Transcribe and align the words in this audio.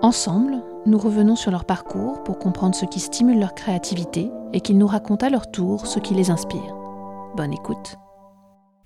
Ensemble, 0.00 0.62
nous 0.86 0.96
revenons 0.96 1.34
sur 1.34 1.50
leur 1.50 1.64
parcours 1.64 2.22
pour 2.22 2.38
comprendre 2.38 2.76
ce 2.76 2.84
qui 2.84 3.00
stimule 3.00 3.40
leur 3.40 3.56
créativité 3.56 4.30
et 4.52 4.60
qu'ils 4.60 4.78
nous 4.78 4.86
racontent 4.86 5.26
à 5.26 5.28
leur 5.28 5.50
tour 5.50 5.88
ce 5.88 5.98
qui 5.98 6.14
les 6.14 6.30
inspire. 6.30 6.76
Bonne 7.36 7.52
écoute. 7.52 7.96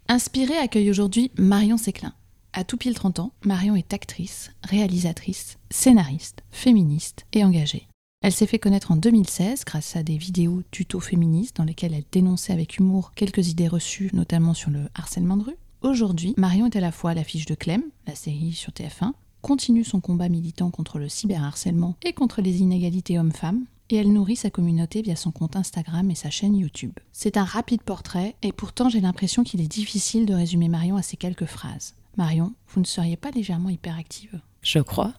Inspiré 0.08 0.56
accueille 0.56 0.88
aujourd'hui 0.88 1.30
Marion 1.36 1.76
Séclin. 1.76 2.14
À 2.54 2.64
tout 2.64 2.78
pile 2.78 2.94
30 2.94 3.18
ans, 3.18 3.32
Marion 3.44 3.76
est 3.76 3.92
actrice, 3.92 4.52
réalisatrice, 4.62 5.58
scénariste, 5.68 6.44
féministe 6.50 7.26
et 7.34 7.44
engagée. 7.44 7.88
Elle 8.22 8.32
s'est 8.32 8.46
fait 8.46 8.58
connaître 8.58 8.90
en 8.90 8.96
2016 8.96 9.66
grâce 9.66 9.96
à 9.96 10.02
des 10.02 10.16
vidéos 10.16 10.62
tuto 10.70 10.98
féministes 10.98 11.56
dans 11.56 11.64
lesquelles 11.64 11.92
elle 11.92 12.04
dénonçait 12.10 12.54
avec 12.54 12.78
humour 12.78 13.12
quelques 13.14 13.48
idées 13.48 13.68
reçues, 13.68 14.08
notamment 14.14 14.54
sur 14.54 14.70
le 14.70 14.88
harcèlement 14.94 15.36
de 15.36 15.44
rue. 15.44 15.56
Aujourd'hui, 15.82 16.32
Marion 16.38 16.66
est 16.66 16.76
à 16.76 16.80
la 16.80 16.92
fois 16.92 17.10
à 17.10 17.14
l'affiche 17.14 17.44
de 17.44 17.54
Clem, 17.54 17.82
la 18.06 18.14
série 18.14 18.52
sur 18.52 18.72
TF1, 18.72 19.12
continue 19.42 19.84
son 19.84 20.00
combat 20.00 20.28
militant 20.28 20.70
contre 20.70 20.98
le 20.98 21.08
cyberharcèlement 21.08 21.96
et 22.02 22.12
contre 22.12 22.40
les 22.40 22.60
inégalités 22.60 23.18
hommes-femmes, 23.18 23.64
et 23.90 23.96
elle 23.96 24.12
nourrit 24.12 24.36
sa 24.36 24.48
communauté 24.48 25.02
via 25.02 25.16
son 25.16 25.32
compte 25.32 25.56
Instagram 25.56 26.10
et 26.10 26.14
sa 26.14 26.30
chaîne 26.30 26.56
YouTube. 26.56 26.92
C'est 27.12 27.36
un 27.36 27.44
rapide 27.44 27.82
portrait, 27.82 28.36
et 28.42 28.52
pourtant 28.52 28.88
j'ai 28.88 29.00
l'impression 29.02 29.44
qu'il 29.44 29.60
est 29.60 29.68
difficile 29.68 30.24
de 30.24 30.32
résumer 30.32 30.68
Marion 30.68 30.96
à 30.96 31.02
ces 31.02 31.18
quelques 31.18 31.44
phrases. 31.44 31.94
Marion, 32.16 32.52
vous 32.68 32.80
ne 32.80 32.86
seriez 32.86 33.16
pas 33.16 33.30
légèrement 33.30 33.68
hyperactive? 33.68 34.40
Je 34.62 34.78
crois. 34.78 35.12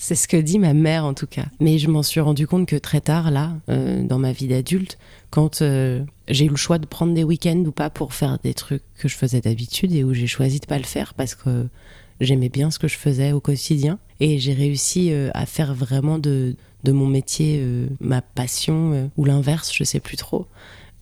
C'est 0.00 0.14
ce 0.14 0.28
que 0.28 0.36
dit 0.36 0.60
ma 0.60 0.74
mère 0.74 1.04
en 1.04 1.12
tout 1.12 1.26
cas. 1.26 1.46
Mais 1.58 1.78
je 1.78 1.90
m'en 1.90 2.04
suis 2.04 2.20
rendu 2.20 2.46
compte 2.46 2.66
que 2.66 2.76
très 2.76 3.00
tard, 3.00 3.32
là, 3.32 3.56
euh, 3.68 4.04
dans 4.04 4.18
ma 4.18 4.32
vie 4.32 4.46
d'adulte, 4.46 4.96
quand 5.30 5.60
euh, 5.60 6.04
j'ai 6.28 6.44
eu 6.44 6.50
le 6.50 6.56
choix 6.56 6.78
de 6.78 6.86
prendre 6.86 7.14
des 7.14 7.24
week-ends 7.24 7.64
ou 7.66 7.72
pas 7.72 7.90
pour 7.90 8.14
faire 8.14 8.38
des 8.38 8.54
trucs 8.54 8.84
que 8.96 9.08
je 9.08 9.16
faisais 9.16 9.40
d'habitude 9.40 9.92
et 9.92 10.04
où 10.04 10.14
j'ai 10.14 10.28
choisi 10.28 10.60
de 10.60 10.66
pas 10.66 10.78
le 10.78 10.84
faire 10.84 11.14
parce 11.14 11.34
que 11.34 11.68
j'aimais 12.20 12.48
bien 12.48 12.70
ce 12.70 12.78
que 12.78 12.88
je 12.88 12.96
faisais 12.96 13.32
au 13.32 13.40
quotidien 13.40 13.98
et 14.20 14.38
j'ai 14.38 14.52
réussi 14.52 15.12
euh, 15.12 15.30
à 15.34 15.46
faire 15.46 15.74
vraiment 15.74 16.18
de, 16.18 16.56
de 16.84 16.92
mon 16.92 17.06
métier 17.06 17.64
ma 18.00 18.22
passion 18.22 19.10
ou 19.16 19.24
l'inverse, 19.24 19.72
je 19.74 19.84
sais 19.84 20.00
plus 20.00 20.16
trop. 20.16 20.46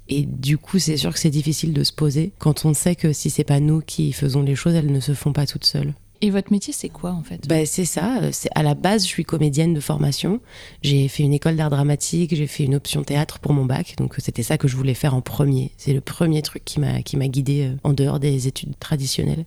Et 0.08 0.22
du 0.22 0.56
coup, 0.56 0.78
c'est 0.78 0.96
sûr 0.96 1.12
que 1.12 1.18
c'est 1.18 1.30
difficile 1.30 1.72
de 1.72 1.82
se 1.82 1.92
poser 1.92 2.32
quand 2.38 2.64
on 2.64 2.74
sait 2.74 2.94
que 2.94 3.12
si 3.12 3.30
c'est 3.30 3.44
pas 3.44 3.60
nous 3.60 3.80
qui 3.80 4.12
faisons 4.12 4.42
les 4.42 4.54
choses, 4.54 4.74
elles 4.74 4.92
ne 4.92 5.00
se 5.00 5.14
font 5.14 5.32
pas 5.32 5.46
toutes 5.46 5.64
seules. 5.64 5.94
Et 6.22 6.30
votre 6.30 6.50
métier, 6.50 6.72
c'est 6.72 6.88
quoi 6.88 7.10
en 7.12 7.22
fait? 7.22 7.46
Bah, 7.46 7.66
C'est 7.66 7.84
ça. 7.84 8.32
C'est 8.32 8.48
à 8.54 8.62
la 8.62 8.74
base, 8.74 9.02
je 9.02 9.08
suis 9.08 9.24
comédienne 9.24 9.74
de 9.74 9.80
formation. 9.80 10.40
J'ai 10.82 11.08
fait 11.08 11.22
une 11.22 11.34
école 11.34 11.56
d'art 11.56 11.68
dramatique, 11.68 12.34
j'ai 12.34 12.46
fait 12.46 12.64
une 12.64 12.74
option 12.74 13.02
théâtre 13.02 13.38
pour 13.38 13.52
mon 13.52 13.66
bac. 13.66 13.94
Donc 13.98 14.14
c'était 14.18 14.42
ça 14.42 14.56
que 14.56 14.68
je 14.68 14.76
voulais 14.76 14.94
faire 14.94 15.14
en 15.14 15.20
premier. 15.20 15.72
C'est 15.76 15.92
le 15.92 16.00
premier 16.00 16.40
truc 16.40 16.64
qui 16.64 16.80
m'a 16.80 17.02
qui 17.02 17.16
m'a 17.16 17.28
guidée 17.28 17.72
en 17.84 17.92
dehors 17.92 18.18
des 18.18 18.46
études 18.46 18.78
traditionnelles. 18.78 19.44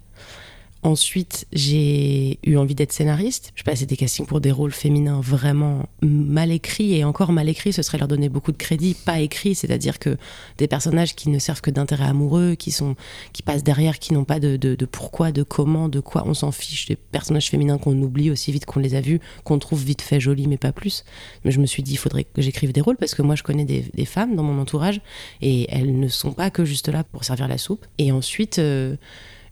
Ensuite, 0.82 1.46
j'ai 1.52 2.40
eu 2.46 2.56
envie 2.56 2.74
d'être 2.74 2.94
scénariste. 2.94 3.52
Je 3.56 3.64
passais 3.64 3.86
des 3.86 3.98
castings 3.98 4.26
pour 4.26 4.40
des 4.40 4.52
rôles 4.52 4.72
féminins 4.72 5.20
vraiment 5.20 5.88
mal 6.02 6.52
écrits 6.52 6.96
et 6.96 7.04
encore 7.04 7.34
mal 7.34 7.50
écrits, 7.50 7.74
ce 7.74 7.82
serait 7.82 7.98
leur 7.98 8.08
donner 8.08 8.30
beaucoup 8.30 8.54
de 8.54 8.58
crédit, 8.58 8.94
pas 8.94 9.20
écrits, 9.20 9.56
c'est-à-dire 9.56 10.00
que 10.00 10.16
des 10.58 10.68
personnages 10.68 11.16
qui 11.16 11.30
ne 11.30 11.38
servent 11.38 11.60
que 11.60 11.70
d'intérêt 11.70 12.06
amoureux, 12.06 12.56
qui 12.56 12.72
sont, 12.72 12.96
qui 13.34 13.44
passent 13.44 13.64
derrière, 13.64 14.00
qui 14.00 14.14
n'ont 14.14 14.24
pas 14.24 14.40
de, 14.40 14.56
de, 14.56 14.86
pourquoi, 14.86 15.34
de 15.34 15.44
comment, 15.44 15.90
de 15.90 16.00
quoi. 16.00 16.24
On 16.26 16.34
s'en 16.34 16.54
fiche 16.54 16.86
des 16.86 16.96
personnages 16.96 17.50
féminins 17.50 17.78
qu'on 17.78 18.02
oublie 18.02 18.32
aussi 18.32 18.54
vite 18.54 18.66
qu'on 18.66 18.80
les 18.80 18.96
a 18.96 19.02
vus, 19.02 19.20
qu'on 19.44 19.60
trouve 19.60 19.84
vite 19.84 20.02
fait 20.02 20.22
jolis, 20.22 20.48
mais 20.48 20.58
pas 20.58 20.72
plus. 20.72 21.04
Mais 21.44 21.52
je 21.52 21.60
me 21.60 21.66
suis 21.66 21.84
dit, 21.84 21.92
il 21.94 21.98
faudrait 21.98 22.24
que 22.24 22.42
j'écrive 22.42 22.72
des 22.72 22.82
rôles 22.82 22.98
parce 22.98 23.16
que 23.16 23.22
moi, 23.22 23.36
je 23.36 23.44
connais 23.44 23.66
des, 23.66 23.84
des, 23.94 24.06
femmes 24.06 24.38
dans 24.38 24.44
mon 24.44 24.62
entourage 24.62 25.02
et 25.42 25.68
elles 25.70 26.00
ne 26.00 26.08
sont 26.08 26.32
pas 26.32 26.50
que 26.50 26.64
juste 26.64 26.88
là 26.88 27.04
pour 27.04 27.26
servir 27.26 27.50
la 27.50 27.58
soupe. 27.58 27.86
Et 27.98 28.14
ensuite. 28.14 28.60
Euh, 28.60 28.96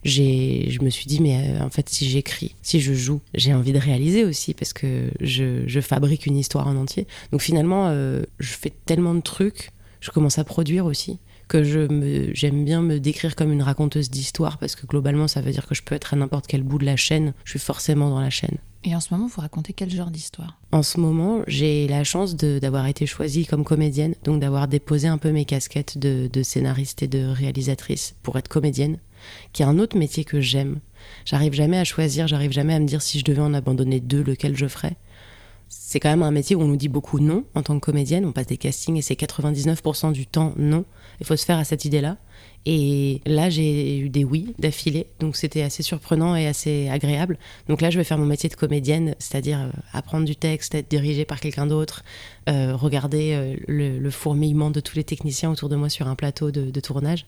je 0.07 0.81
me 0.81 0.89
suis 0.89 1.05
dit, 1.05 1.21
mais 1.21 1.37
euh, 1.37 1.63
en 1.63 1.69
fait, 1.69 1.89
si 1.89 2.09
j'écris, 2.09 2.55
si 2.61 2.79
je 2.79 2.93
joue, 2.93 3.21
j'ai 3.33 3.53
envie 3.53 3.73
de 3.73 3.79
réaliser 3.79 4.23
aussi 4.23 4.53
parce 4.53 4.73
que 4.73 5.09
je, 5.19 5.79
fabrique 5.81 6.25
une 6.25 6.37
histoire 6.37 6.67
en 6.67 6.75
entier. 6.75 7.07
Donc 7.31 7.41
finalement, 7.41 7.87
euh, 7.89 8.23
je 8.39 8.53
fais 8.53 8.73
tellement 8.85 9.13
de 9.13 9.21
trucs, 9.21 9.69
je 10.01 10.11
commence 10.11 10.37
à 10.37 10.43
produire 10.43 10.85
aussi 10.85 11.19
que 11.47 11.63
je 11.63 12.29
j'aime 12.33 12.65
bien 12.65 12.81
me 12.81 12.99
décrire 12.99 13.35
comme 13.35 13.53
une 13.53 13.61
raconteuse 13.61 14.09
d'histoire 14.09 14.57
parce 14.57 14.75
que 14.75 14.85
globalement 14.85 15.29
ça 15.29 15.39
veut 15.39 15.51
dire 15.51 15.65
que 15.65 15.75
je 15.75 15.81
peux 15.81 15.95
être 15.95 16.13
à 16.13 16.17
n'importe 16.17 16.45
quel 16.45 16.61
bout 16.61 16.77
de 16.77 16.85
la 16.85 16.97
chaîne, 16.97 17.33
je 17.45 17.51
suis 17.51 17.59
forcément 17.59 18.09
dans 18.09 18.19
la 18.19 18.29
chaîne. 18.29 18.57
Et 18.83 18.95
en 18.95 18.99
ce 18.99 19.13
moment, 19.13 19.27
vous 19.27 19.41
racontez 19.41 19.73
quel 19.73 19.89
genre 19.89 20.11
d'histoire? 20.11 20.57
En 20.71 20.83
ce 20.83 20.99
moment, 20.99 21.41
j'ai 21.47 21.87
la 21.87 22.03
chance 22.03 22.35
d'avoir 22.35 22.85
été 22.87 23.05
choisie 23.05 23.45
comme 23.45 23.63
comédienne, 23.63 24.13
donc 24.23 24.39
d'avoir 24.39 24.67
déposé 24.67 25.07
un 25.07 25.17
peu 25.17 25.31
mes 25.31 25.45
casquettes 25.45 25.97
de, 25.97 26.29
de 26.31 26.43
scénariste 26.43 27.03
et 27.03 27.07
de 27.07 27.25
réalisatrice 27.27 28.15
pour 28.23 28.37
être 28.37 28.47
comédienne 28.47 28.97
qui 29.53 29.63
est 29.63 29.65
un 29.65 29.79
autre 29.79 29.97
métier 29.97 30.23
que 30.23 30.41
j'aime. 30.41 30.79
J'arrive 31.25 31.53
jamais 31.53 31.77
à 31.77 31.83
choisir, 31.83 32.27
j'arrive 32.27 32.51
jamais 32.51 32.73
à 32.73 32.79
me 32.79 32.85
dire 32.85 33.01
si 33.01 33.19
je 33.19 33.25
devais 33.25 33.41
en 33.41 33.53
abandonner 33.53 33.99
deux, 33.99 34.23
lequel 34.23 34.55
je 34.55 34.67
ferais. 34.67 34.95
C'est 35.69 35.99
quand 35.99 36.09
même 36.09 36.23
un 36.23 36.31
métier 36.31 36.55
où 36.55 36.61
on 36.61 36.67
nous 36.67 36.77
dit 36.77 36.87
beaucoup 36.87 37.19
non 37.19 37.43
en 37.53 37.61
tant 37.61 37.77
que 37.79 37.85
comédienne, 37.85 38.25
on 38.25 38.31
passe 38.31 38.47
des 38.47 38.57
castings 38.57 38.95
et 38.97 39.01
c'est 39.01 39.19
99% 39.19 40.13
du 40.13 40.25
temps 40.25 40.53
non. 40.57 40.85
Il 41.19 41.25
faut 41.25 41.35
se 41.35 41.45
faire 41.45 41.57
à 41.57 41.63
cette 41.63 41.83
idée-là. 41.83 42.17
Et 42.65 43.21
là, 43.25 43.49
j'ai 43.49 43.97
eu 43.97 44.09
des 44.09 44.25
oui 44.25 44.53
d'affilée, 44.59 45.07
donc 45.19 45.37
c'était 45.37 45.61
assez 45.61 45.83
surprenant 45.83 46.35
et 46.35 46.47
assez 46.47 46.89
agréable. 46.89 47.37
Donc 47.69 47.79
là, 47.79 47.89
je 47.89 47.97
vais 47.97 48.03
faire 48.03 48.17
mon 48.17 48.25
métier 48.25 48.49
de 48.49 48.55
comédienne, 48.55 49.15
c'est-à-dire 49.19 49.59
euh, 49.59 49.69
apprendre 49.93 50.25
du 50.25 50.35
texte, 50.35 50.75
être 50.75 50.89
dirigée 50.89 51.23
par 51.23 51.39
quelqu'un 51.39 51.65
d'autre, 51.65 52.03
euh, 52.49 52.75
regarder 52.75 53.31
euh, 53.33 53.55
le, 53.67 54.09
fourmillement 54.09 54.69
de 54.69 54.81
tous 54.81 54.97
les 54.97 55.05
techniciens 55.05 55.49
autour 55.49 55.69
de 55.69 55.77
moi 55.77 55.87
sur 55.87 56.07
un 56.07 56.15
plateau 56.15 56.51
de 56.51 56.79
tournage 56.81 57.25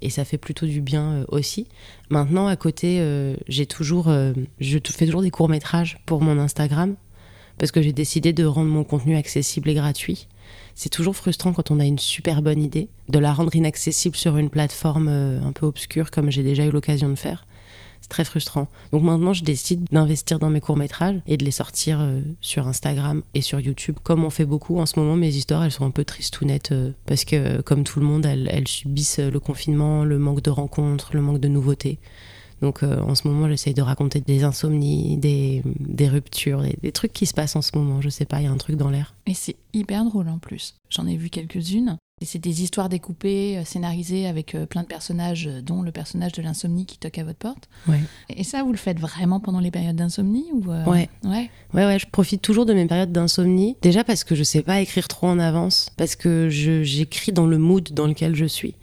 et 0.00 0.10
ça 0.10 0.24
fait 0.24 0.38
plutôt 0.38 0.66
du 0.66 0.80
bien 0.80 1.12
euh, 1.12 1.24
aussi. 1.28 1.66
Maintenant, 2.10 2.46
à 2.46 2.56
côté, 2.56 2.98
euh, 3.00 3.34
j'ai 3.48 3.66
toujours, 3.66 4.08
euh, 4.08 4.32
je 4.60 4.78
fais 4.84 5.06
toujours 5.06 5.22
des 5.22 5.30
courts 5.30 5.48
métrages 5.48 5.98
pour 6.06 6.22
mon 6.22 6.38
Instagram 6.38 6.94
parce 7.58 7.72
que 7.72 7.82
j'ai 7.82 7.92
décidé 7.92 8.32
de 8.32 8.44
rendre 8.44 8.70
mon 8.70 8.84
contenu 8.84 9.16
accessible 9.16 9.68
et 9.70 9.74
gratuit. 9.74 10.28
C'est 10.76 10.90
toujours 10.90 11.16
frustrant 11.16 11.52
quand 11.52 11.72
on 11.72 11.80
a 11.80 11.84
une 11.84 11.98
super 11.98 12.40
bonne 12.40 12.62
idée 12.62 12.88
de 13.08 13.18
la 13.18 13.32
rendre 13.32 13.54
inaccessible 13.56 14.14
sur 14.14 14.36
une 14.36 14.48
plateforme 14.48 15.08
un 15.08 15.50
peu 15.50 15.66
obscure 15.66 16.12
comme 16.12 16.30
j'ai 16.30 16.44
déjà 16.44 16.64
eu 16.64 16.70
l'occasion 16.70 17.08
de 17.08 17.16
faire. 17.16 17.47
C'est 18.00 18.08
très 18.08 18.24
frustrant. 18.24 18.68
Donc 18.92 19.02
maintenant, 19.02 19.32
je 19.32 19.44
décide 19.44 19.84
d'investir 19.90 20.38
dans 20.38 20.50
mes 20.50 20.60
courts-métrages 20.60 21.20
et 21.26 21.36
de 21.36 21.44
les 21.44 21.50
sortir 21.50 22.00
euh, 22.00 22.20
sur 22.40 22.68
Instagram 22.68 23.22
et 23.34 23.40
sur 23.40 23.60
YouTube, 23.60 23.96
comme 24.02 24.24
on 24.24 24.30
fait 24.30 24.44
beaucoup. 24.44 24.78
En 24.78 24.86
ce 24.86 24.98
moment, 24.98 25.16
mes 25.16 25.34
histoires, 25.34 25.64
elles 25.64 25.72
sont 25.72 25.84
un 25.84 25.90
peu 25.90 26.04
tristounettes 26.04 26.72
euh, 26.72 26.92
parce 27.06 27.24
que, 27.24 27.36
euh, 27.36 27.62
comme 27.62 27.84
tout 27.84 28.00
le 28.00 28.06
monde, 28.06 28.26
elles, 28.26 28.68
subissent 28.68 29.18
le 29.18 29.40
confinement, 29.40 30.04
le 30.04 30.18
manque 30.18 30.42
de 30.42 30.50
rencontres, 30.50 31.10
le 31.14 31.22
manque 31.22 31.40
de 31.40 31.48
nouveautés. 31.48 31.98
Donc 32.60 32.82
en 32.82 33.14
ce 33.14 33.28
moment, 33.28 33.48
j'essaye 33.48 33.72
de 33.72 33.82
raconter 33.82 34.20
des 34.20 34.42
insomnies, 34.42 35.16
des, 35.16 35.62
ruptures, 36.08 36.62
des, 36.62 36.76
des, 36.82 36.90
trucs 36.90 37.12
qui 37.12 37.24
se 37.24 37.32
passent 37.32 37.54
en 37.54 37.62
ce 37.62 37.70
moment. 37.76 38.00
Je 38.00 38.08
sais 38.08 38.24
pas, 38.24 38.40
il 38.40 38.44
y 38.44 38.46
a 38.48 38.50
un 38.50 38.56
truc 38.56 38.74
dans 38.74 38.90
l'air. 38.90 39.14
Et 39.26 39.34
c'est 39.34 39.54
hyper 39.72 40.04
drôle 40.04 40.28
en 40.28 40.38
plus. 40.38 40.74
J'en 40.90 41.06
ai 41.06 41.16
vu 41.16 41.30
quelques-unes. 41.30 41.96
C'est 42.22 42.38
des 42.38 42.62
histoires 42.62 42.88
découpées, 42.88 43.58
euh, 43.58 43.64
scénarisées 43.64 44.26
avec 44.26 44.54
euh, 44.54 44.66
plein 44.66 44.82
de 44.82 44.86
personnages, 44.86 45.46
euh, 45.46 45.62
dont 45.62 45.82
le 45.82 45.92
personnage 45.92 46.32
de 46.32 46.42
l'insomnie 46.42 46.86
qui 46.86 46.98
toque 46.98 47.18
à 47.18 47.24
votre 47.24 47.38
porte. 47.38 47.68
Ouais. 47.86 48.00
Et 48.28 48.44
ça, 48.44 48.62
vous 48.62 48.72
le 48.72 48.78
faites 48.78 48.98
vraiment 48.98 49.40
pendant 49.40 49.60
les 49.60 49.70
périodes 49.70 49.96
d'insomnie 49.96 50.46
ou 50.52 50.64
ouais. 50.68 51.08
ouais. 51.24 51.50
Ouais, 51.74 51.84
ouais, 51.84 51.98
je 51.98 52.06
profite 52.06 52.42
toujours 52.42 52.66
de 52.66 52.74
mes 52.74 52.86
périodes 52.86 53.12
d'insomnie. 53.12 53.76
Déjà 53.82 54.04
parce 54.04 54.24
que 54.24 54.34
je 54.34 54.42
sais 54.42 54.62
pas 54.62 54.80
écrire 54.80 55.08
trop 55.08 55.28
en 55.28 55.38
avance, 55.38 55.90
parce 55.96 56.16
que 56.16 56.48
j'écris 56.48 57.32
dans 57.32 57.46
le 57.46 57.58
mood 57.58 57.92
dans 57.92 58.06
lequel 58.06 58.34
je 58.34 58.46
suis. 58.46 58.74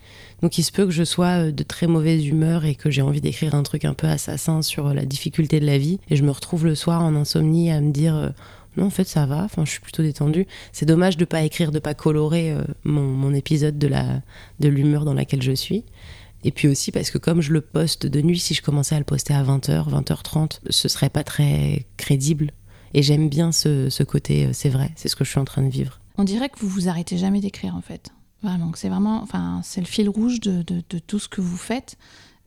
Donc 0.42 0.58
il 0.58 0.64
se 0.64 0.72
peut 0.72 0.86
que 0.86 0.92
je 0.92 1.04
sois 1.04 1.52
de 1.52 1.64
très 1.64 1.88
mauvaise 1.88 2.26
humeur 2.26 2.66
et 2.66 2.76
que 2.76 2.90
j'ai 2.90 3.02
envie 3.02 3.22
d'écrire 3.22 3.56
un 3.56 3.64
truc 3.64 3.86
un 3.86 3.94
peu 3.94 4.08
assassin 4.08 4.62
sur 4.62 4.94
la 4.94 5.06
difficulté 5.06 5.60
de 5.60 5.66
la 5.66 5.78
vie. 5.78 6.00
Et 6.10 6.16
je 6.16 6.24
me 6.24 6.32
retrouve 6.32 6.66
le 6.66 6.76
soir 6.76 7.02
en 7.02 7.16
insomnie 7.16 7.72
à 7.72 7.82
me 7.82 7.92
dire 7.92 8.34
non, 8.78 8.86
en 8.86 8.90
fait, 8.90 9.08
ça 9.08 9.26
va. 9.26 9.44
Enfin, 9.44 9.66
je 9.66 9.72
suis 9.72 9.80
plutôt 9.80 10.04
détendue. 10.04 10.48
C'est 10.72 10.86
dommage 10.86 11.18
de 11.18 11.26
pas 11.26 11.44
écrire, 11.44 11.72
de 11.72 11.80
pas 11.80 11.94
colorer 11.94 12.52
euh, 12.52 12.64
mon, 12.84 13.34
épisode 13.34 13.78
de 13.78 13.88
la 13.88 14.22
de 14.60 14.70
l'humeur 14.70 15.06
dans 15.06 15.14
laquelle 15.14 15.42
je 15.42 15.52
suis. 15.52 15.84
Et 16.44 16.52
puis 16.52 16.68
aussi 16.68 16.92
parce 16.92 17.10
que 17.10 17.18
comme 17.18 17.42
je 17.42 17.52
le 17.52 17.62
poste 17.62 18.06
de 18.06 18.22
nuit, 18.22 18.40
si 18.40 18.54
je 18.54 18.62
commençais 18.62 18.96
à 18.96 19.00
le 19.00 19.06
poster 19.06 19.34
à 19.34 19.44
20h, 19.44 19.90
20h30, 19.90 20.60
ce 20.70 20.88
serait 20.88 21.10
pas 21.10 21.24
très 21.24 21.86
crédible. 21.98 22.52
Et 22.94 23.02
j'aime 23.02 23.30
bien 23.30 23.52
ce, 23.52 24.04
côté, 24.04 24.46
euh, 24.46 24.50
c'est 24.54 24.70
vrai, 24.70 24.92
c'est 24.96 25.10
ce 25.10 25.16
que 25.16 25.26
je 25.26 25.32
suis 25.32 25.40
en 25.40 25.46
train 25.46 25.64
de 25.64 25.70
vivre. 25.70 26.00
On 26.18 26.24
dirait 26.24 26.50
que 26.50 26.60
vous 26.60 26.70
vous 26.70 26.88
arrêtez 26.88 27.18
jamais 27.18 27.42
d'écrire 27.42 27.76
en 27.76 27.82
fait. 27.82 28.10
Vraiment, 28.44 28.72
c'est 28.76 28.90
vraiment, 28.90 29.24
enfin, 29.24 29.62
c'est 29.64 29.82
le 29.82 29.88
fil 29.88 30.08
rouge 30.08 30.40
de, 30.40 30.62
de, 30.62 31.00
tout 31.00 31.18
ce 31.18 31.28
que 31.28 31.42
vous 31.42 31.58
faites. 31.58 31.98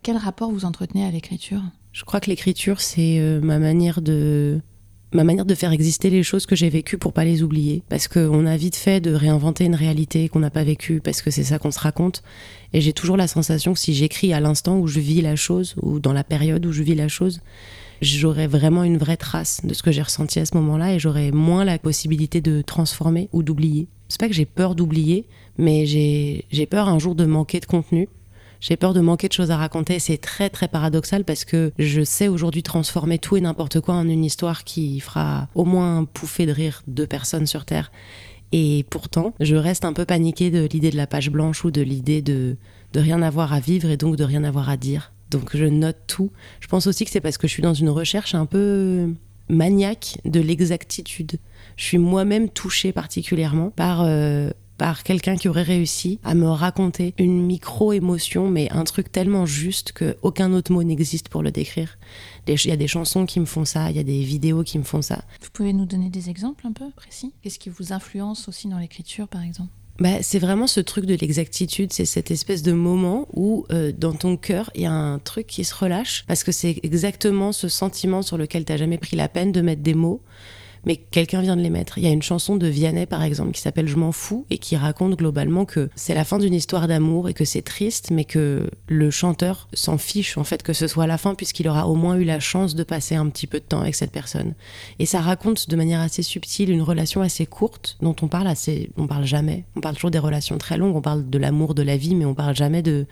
Quel 0.02 0.16
rapport 0.16 0.50
vous 0.50 0.64
entretenez 0.64 1.04
à 1.04 1.10
l'écriture? 1.10 1.60
Je 1.92 2.04
crois 2.04 2.20
que 2.20 2.31
l'écriture, 2.31 2.81
c'est 2.81 3.19
euh, 3.19 3.40
ma 3.40 3.58
manière 3.58 4.00
de 4.00 4.60
ma 5.12 5.25
manière 5.25 5.46
de 5.46 5.55
faire 5.55 5.72
exister 5.72 6.10
les 6.10 6.22
choses 6.22 6.46
que 6.46 6.56
j'ai 6.56 6.69
vécues 6.69 6.99
pour 6.99 7.12
pas 7.12 7.25
les 7.25 7.43
oublier. 7.43 7.82
Parce 7.88 8.08
qu'on 8.08 8.46
a 8.46 8.56
vite 8.56 8.76
fait 8.76 9.00
de 9.00 9.12
réinventer 9.12 9.64
une 9.64 9.75
réalité 9.75 10.28
qu'on 10.28 10.40
n'a 10.40 10.50
pas 10.50 10.64
vécue, 10.64 11.00
parce 11.00 11.22
que 11.22 11.31
c'est 11.31 11.44
ça 11.44 11.58
qu'on 11.58 11.70
se 11.70 11.81
raconte. 11.81 12.22
Et 12.72 12.81
j'ai 12.81 12.93
toujours 12.93 13.16
la 13.16 13.26
sensation 13.26 13.72
que 13.72 13.78
si 13.78 13.94
j'écris 13.94 14.32
à 14.32 14.40
l'instant 14.40 14.78
où 14.78 14.87
je 14.87 15.00
vis 15.00 15.22
la 15.22 15.37
chose, 15.37 15.75
ou 15.82 16.00
dans 16.00 16.12
la 16.12 16.25
période 16.25 16.64
où 16.66 16.72
je 16.72 16.82
vis 16.82 16.94
la 16.94 17.08
chose, 17.08 17.40
j'aurais 18.02 18.46
vraiment 18.46 18.84
une 18.84 18.99
vraie 18.99 19.16
trace 19.16 19.60
de 19.64 19.75
ce 19.75 19.82
que 19.82 19.90
j'ai 19.90 20.02
ressenti 20.02 20.38
à 20.38 20.46
ce 20.46 20.56
moment-là 20.56 20.94
et 20.94 20.99
j'aurais 20.99 21.31
moins 21.31 21.64
la 21.64 21.78
possibilité 21.78 22.40
de 22.40 22.62
transformer 22.62 23.28
ou 23.32 23.43
d'oublier. 23.43 23.88
C'est 24.08 24.20
pas 24.20 24.28
que 24.28 24.34
j'ai 24.34 24.46
peur 24.46 24.75
d'oublier, 24.75 25.26
mais 25.56 25.87
j'ai 25.87 26.66
peur 26.70 26.88
un 26.88 26.99
jour 26.99 27.14
de 27.14 27.25
manquer 27.25 27.60
de 27.60 27.66
contenu 27.66 28.08
j'ai 28.60 28.76
peur 28.76 28.94
de 28.94 29.00
manquer 29.00 29.28
de 29.28 29.32
choses 29.32 29.50
à 29.50 29.56
raconter. 29.56 29.99
C'est 29.99 30.19
très 30.19 30.50
très 30.50 30.69
paradoxal 30.69 31.25
parce 31.25 31.44
que 31.44 31.72
je 31.78 32.02
sais 32.02 32.28
aujourd'hui 32.28 32.62
transformer 32.62 33.19
tout 33.19 33.37
et 33.37 33.40
n'importe 33.40 33.81
quoi 33.81 33.94
en 33.94 34.08
une 34.08 34.25
histoire 34.25 34.64
qui 34.64 35.00
fera 35.00 35.49
au 35.55 35.64
moins 35.64 36.05
pouffer 36.05 36.46
de 36.46 36.52
rire 36.52 36.82
deux 36.87 37.06
personnes 37.06 37.46
sur 37.46 37.64
Terre. 37.64 37.93
Et 38.52 38.87
pourtant, 38.90 39.34
je 39.40 39.56
reste 39.56 39.84
un 39.84 39.93
peu 39.93 40.05
paniquée 40.05 40.50
de 40.50 40.66
l'idée 40.72 40.90
de 40.90 40.96
la 40.96 41.06
page 41.06 41.31
blanche 41.31 41.64
ou 41.64 41.70
de 41.70 41.82
l'idée 41.82 42.22
de, 42.22 42.56
de 42.93 43.00
rien 43.00 43.20
avoir 43.22 43.52
à 43.52 43.60
vivre 43.60 43.90
et 43.90 43.96
donc 43.96 44.16
de 44.16 44.25
rien 44.25 44.44
avoir 44.44 44.70
à 44.70 44.76
dire. 44.76 45.12
Donc 45.31 45.55
je 45.55 45.64
note 45.64 45.99
tout. 46.06 46.31
Je 46.60 46.69
pense 46.69 46.87
aussi 46.87 47.05
que 47.05 47.10
c'est 47.10 47.20
parce 47.20 47.37
que 47.37 47.46
je 47.46 47.52
suis 47.52 47.62
dans 47.62 47.75
une 47.75 47.90
recherche 47.90 48.34
un 48.34 48.46
peu 48.46 49.12
maniaque 49.49 50.19
de 50.25 50.40
l'exactitude. 50.40 51.38
Je 51.76 51.84
suis 51.84 51.99
moi-même 51.99 52.49
touchée 52.49 52.93
particulièrement 52.93 53.70
par 53.70 54.02
euh, 54.02 54.50
par 54.78 55.02
quelqu'un 55.02 55.36
qui 55.36 55.48
aurait 55.48 55.62
réussi 55.62 56.20
à 56.25 56.34
me 56.34 56.48
raconter 56.48 57.12
une 57.19 57.44
micro-émotion, 57.44 58.48
mais 58.48 58.70
un 58.70 58.84
truc 58.84 59.12
tellement 59.12 59.44
juste 59.44 59.92
qu'aucun 59.92 60.52
autre 60.52 60.72
mot 60.72 60.82
n'existe 60.82 61.28
pour 61.28 61.42
le 61.42 61.50
décrire. 61.50 61.98
Il 62.46 62.66
y 62.66 62.70
a 62.70 62.76
des 62.76 62.88
chansons 62.88 63.26
qui 63.26 63.40
me 63.40 63.44
font 63.44 63.64
ça, 63.64 63.90
il 63.90 63.96
y 63.96 64.00
a 64.00 64.04
des 64.04 64.22
vidéos 64.22 64.62
qui 64.62 64.78
me 64.78 64.84
font 64.84 65.02
ça. 65.02 65.25
Vous 65.42 65.50
pouvez 65.52 65.72
nous 65.72 65.84
donner 65.84 66.08
des 66.08 66.30
exemples 66.30 66.66
un 66.66 66.72
peu 66.72 66.86
précis? 66.96 67.34
Qu'est-ce 67.42 67.58
qui 67.58 67.69
vous 67.69 67.92
influence 67.92 68.48
aussi 68.48 68.69
dans 68.69 68.78
l'écriture, 68.78 69.28
par 69.28 69.42
exemple? 69.42 69.70
Bah, 69.98 70.22
c'est 70.22 70.38
vraiment 70.38 70.69
ce 70.69 70.78
truc 70.78 71.06
de 71.06 71.16
l'exactitude, 71.16 71.92
c'est 71.92 72.04
cette 72.04 72.31
espèce 72.31 72.62
de 72.62 72.70
moment 72.70 73.26
où 73.32 73.66
euh, 73.72 73.90
dans 73.90 74.12
ton 74.12 74.36
cœur 74.36 74.70
il 74.76 74.82
y 74.82 74.86
a 74.86 74.92
un 74.92 75.19
truc 75.19 75.48
qui 75.48 75.64
se 75.64 75.74
relâche 75.74 76.24
parce 76.28 76.44
que 76.44 76.52
c'est 76.52 76.78
exactement 76.84 77.50
ce 77.50 77.66
sentiment 77.66 78.22
sur 78.22 78.38
lequel 78.38 78.64
tu 78.64 78.70
n'as 78.70 78.78
jamais 78.78 78.98
pris 78.98 79.16
la 79.16 79.28
peine 79.28 79.50
de 79.50 79.60
mettre 79.60 79.82
des 79.82 79.94
mots 79.94 80.22
mais 80.84 80.96
quelqu'un 80.96 81.40
vient 81.40 81.56
de 81.56 81.62
les 81.62 81.70
mettre. 81.70 81.98
Il 81.98 82.04
y 82.04 82.06
a 82.06 82.10
une 82.10 82.22
chanson 82.22 82.56
de 82.56 82.66
Vianney, 82.66 83.06
par 83.06 83.22
exemple, 83.22 83.52
qui 83.52 83.60
s'appelle 83.60 83.88
Je 83.88 83.96
m'en 83.96 84.12
fous 84.12 84.46
et 84.50 84.58
qui 84.58 84.76
raconte 84.76 85.16
globalement 85.16 85.64
que 85.64 85.90
c'est 85.94 86.14
la 86.14 86.25
fin 86.25 86.38
d'une 86.38 86.54
histoire 86.54 86.88
d'amour 86.88 87.28
et 87.28 87.34
que 87.34 87.44
c'est 87.44 87.62
triste, 87.62 88.10
mais 88.10 88.25
que 88.25 88.70
le 88.88 89.10
chanteur 89.10 89.69
s'en 89.72 89.98
fiche, 89.98 90.38
en 90.38 90.44
fait, 90.44 90.62
que 90.62 90.72
ce 90.72 90.86
soit 90.86 91.06
la 91.06 91.19
fin, 91.19 91.34
puisqu'il 91.34 91.69
aura 91.69 91.88
au 91.88 91.94
moins 91.94 92.16
eu 92.16 92.25
la 92.25 92.40
chance 92.40 92.75
de 92.75 92.82
passer 92.82 93.14
un 93.14 93.28
petit 93.28 93.46
peu 93.46 93.60
de 93.60 93.64
temps 93.64 93.80
avec 93.80 93.94
cette 93.94 94.12
personne. 94.12 94.54
Et 94.98 95.06
ça 95.06 95.20
raconte 95.20 95.69
de 95.69 95.76
manière 95.76 96.00
assez 96.00 96.22
subtile 96.22 96.70
une 96.70 96.82
relation 96.82 97.20
assez 97.20 97.46
courte 97.46 97.96
dont 98.00 98.16
on 98.22 98.28
parle 98.28 98.46
assez, 98.46 98.90
on 98.96 99.06
parle 99.06 99.24
jamais. 99.24 99.64
On 99.76 99.81
parle 99.81 99.94
toujours 99.94 100.10
des 100.10 100.19
relations 100.19 100.58
très 100.58 100.76
longues, 100.76 100.96
on 100.96 101.02
parle 101.02 101.28
de 101.28 101.38
l'amour, 101.38 101.74
de 101.74 101.82
la 101.82 101.96
vie, 101.96 102.14
mais 102.14 102.24
on 102.24 102.34
parle 102.34 102.56
jamais 102.56 102.82
de, 102.82 103.06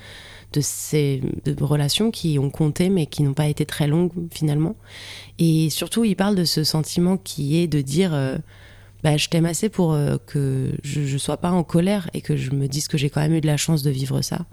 de 0.57 0.61
ces 0.63 1.23
relations 1.61 2.11
qui 2.11 2.39
ont 2.39 2.51
compté 2.51 2.89
mais 2.89 3.07
qui 3.07 3.23
n'ont 3.23 3.35
pas 3.35 3.49
été 3.49 3.67
très 3.67 3.87
longues 3.87 4.13
finalement. 4.31 4.75
Et 5.39 5.71
surtout, 5.71 6.05
il 6.05 6.17
parle 6.17 6.35
de 6.35 6.45
ce 6.45 6.65
sentiment 6.65 7.17
qui 7.17 7.59
est 7.59 7.67
de 7.67 7.81
dire 7.81 8.15
euh, 8.15 8.37
bah, 9.03 9.17
je 9.17 9.29
t'aime 9.29 9.47
assez 9.47 9.69
pour 9.69 9.93
euh, 9.93 10.17
que 10.27 10.73
je 10.83 11.01
ne 11.01 11.19
sois 11.19 11.37
pas 11.37 11.51
en 11.51 11.63
colère 11.63 12.09
et 12.15 12.21
que 12.21 12.37
je 12.37 12.51
me 12.53 12.67
dise 12.67 12.89
que 12.89 12.99
j'ai 12.99 13.11
quand 13.11 13.21
même 13.21 13.35
eu 13.35 13.41
de 13.41 13.47
la 13.47 13.57
chance 13.57 13.83
de 13.83 13.91
vivre 13.91 14.23
ça. 14.23 14.47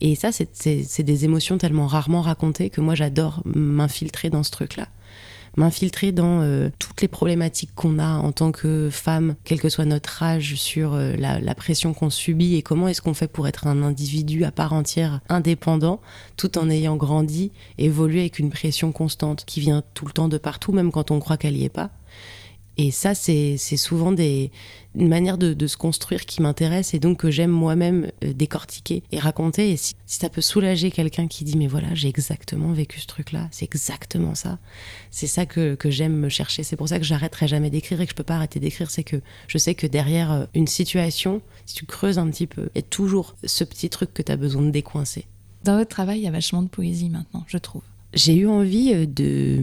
Et 0.00 0.14
ça, 0.14 0.30
c'est 0.32 1.02
des 1.02 1.24
émotions 1.26 1.58
tellement 1.58 1.86
rarement 1.86 2.22
racontées 2.22 2.70
que 2.70 2.80
moi, 2.80 2.94
j'adore 2.94 3.42
m'infiltrer 3.44 4.30
dans 4.30 4.42
ce 4.42 4.50
truc-là 4.50 4.88
m'infiltrer 5.56 6.12
dans 6.12 6.40
euh, 6.42 6.70
toutes 6.78 7.02
les 7.02 7.08
problématiques 7.08 7.74
qu'on 7.74 7.98
a 7.98 8.14
en 8.14 8.32
tant 8.32 8.52
que 8.52 8.88
femme, 8.90 9.34
quel 9.44 9.60
que 9.60 9.68
soit 9.68 9.84
notre 9.84 10.22
âge, 10.22 10.54
sur 10.54 10.94
euh, 10.94 11.14
la, 11.16 11.54
pression 11.54 11.92
qu'on 11.92 12.10
subit 12.10 12.54
et 12.54 12.62
comment 12.62 12.88
est-ce 12.88 13.02
qu'on 13.02 13.14
fait 13.14 13.28
pour 13.28 13.46
être 13.46 13.66
un 13.66 13.82
individu 13.82 14.44
à 14.44 14.50
part 14.50 14.72
entière, 14.72 15.20
indépendant, 15.28 16.00
tout 16.36 16.58
en 16.58 16.70
ayant 16.70 16.96
grandi, 16.96 17.52
évolué 17.78 18.20
avec 18.20 18.38
une 18.38 18.50
pression 18.50 18.92
constante 18.92 19.44
qui 19.44 19.60
vient 19.60 19.82
tout 19.94 20.06
le 20.06 20.12
temps 20.12 20.28
de 20.28 20.38
partout, 20.38 20.72
même 20.72 20.90
quand 20.90 21.10
on 21.10 21.20
croit 21.20 21.36
qu'elle 21.36 21.54
n'y 21.54 21.64
est 21.64 21.68
pas. 21.68 21.90
Et 22.76 22.90
ça, 22.90 23.14
c'est 23.14 23.58
souvent 23.58 24.10
des, 24.12 24.50
une 24.94 25.08
manière 25.08 25.38
de, 25.38 25.66
se 25.66 25.76
construire 25.76 26.26
qui 26.26 26.42
m'intéresse 26.42 26.94
et 26.94 26.98
donc 26.98 27.18
que 27.18 27.30
j'aime 27.30 27.50
moi-même 27.50 28.10
euh, 28.24 28.32
décortiquer 28.32 29.02
et 29.12 29.18
raconter. 29.18 29.70
Et 29.70 29.76
si, 29.76 29.94
ça 30.06 30.28
peut 30.28 30.40
soulager 30.40 30.90
quelqu'un 30.90 31.28
qui 31.28 31.44
dit 31.44 31.56
mais 31.56 31.66
voilà, 31.66 31.94
j'ai 31.94 32.08
exactement 32.08 32.72
vécu 32.72 33.00
ce 33.00 33.06
truc-là, 33.06 33.48
c'est 33.52 33.64
exactement 33.64 34.34
ça. 34.34 34.58
C'est 35.10 35.26
ça 35.26 35.46
que, 35.46 35.74
que 35.74 35.90
j'aime 35.90 36.16
me 36.16 36.28
chercher. 36.28 36.62
C'est 36.62 36.76
pour 36.76 36.88
ça 36.88 36.98
que 36.98 37.04
j'arrêterai 37.04 37.46
jamais 37.46 37.70
d'écrire 37.70 38.00
et 38.00 38.06
que 38.06 38.10
je 38.10 38.16
peux 38.16 38.24
pas 38.24 38.36
arrêter 38.36 38.58
d'écrire. 38.58 38.90
C'est 38.90 39.04
que 39.04 39.20
je 39.46 39.58
sais 39.58 39.74
que 39.74 39.86
derrière 39.86 40.32
euh, 40.32 40.46
une 40.54 40.66
situation, 40.66 41.40
si 41.66 41.74
tu 41.76 41.86
creuses 41.86 42.18
un 42.18 42.28
petit 42.28 42.46
peu, 42.46 42.70
il 42.74 42.78
y 42.78 42.80
a 42.80 42.82
toujours 42.82 43.36
ce 43.44 43.64
petit 43.64 43.90
truc 43.90 44.12
que 44.12 44.22
tu 44.22 44.32
as 44.32 44.36
besoin 44.36 44.62
de 44.62 44.70
décoincer. 44.70 45.26
Dans 45.64 45.76
votre 45.76 45.90
travail, 45.90 46.20
il 46.20 46.24
y 46.24 46.28
a 46.28 46.32
vachement 46.32 46.62
de 46.62 46.68
poésie 46.68 47.10
maintenant, 47.10 47.44
je 47.46 47.58
trouve. 47.58 47.82
J'ai 48.14 48.34
eu 48.34 48.48
envie 48.48 48.92
euh, 48.92 49.06
de 49.06 49.60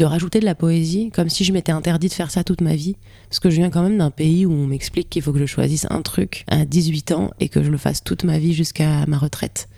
de 0.00 0.06
rajouter 0.06 0.40
de 0.40 0.46
la 0.46 0.54
poésie, 0.54 1.10
comme 1.10 1.28
si 1.28 1.44
je 1.44 1.52
m'étais 1.52 1.72
interdit 1.72 2.08
de 2.08 2.14
faire 2.14 2.30
ça 2.30 2.42
toute 2.42 2.62
ma 2.62 2.74
vie. 2.74 2.96
Parce 3.28 3.38
que 3.38 3.50
je 3.50 3.56
viens 3.56 3.68
quand 3.68 3.82
même 3.82 3.98
d'un 3.98 4.10
pays 4.10 4.46
où 4.46 4.52
on 4.52 4.66
m'explique 4.66 5.10
qu'il 5.10 5.20
faut 5.20 5.32
que 5.32 5.38
je 5.38 5.44
choisisse 5.44 5.86
un 5.90 6.00
truc 6.00 6.44
à 6.48 6.64
18 6.64 7.12
ans 7.12 7.30
et 7.38 7.50
que 7.50 7.62
je 7.62 7.70
le 7.70 7.76
fasse 7.76 8.02
toute 8.02 8.24
ma 8.24 8.38
vie 8.38 8.54
jusqu'à 8.54 9.04
ma 9.06 9.18
retraite. 9.18 9.68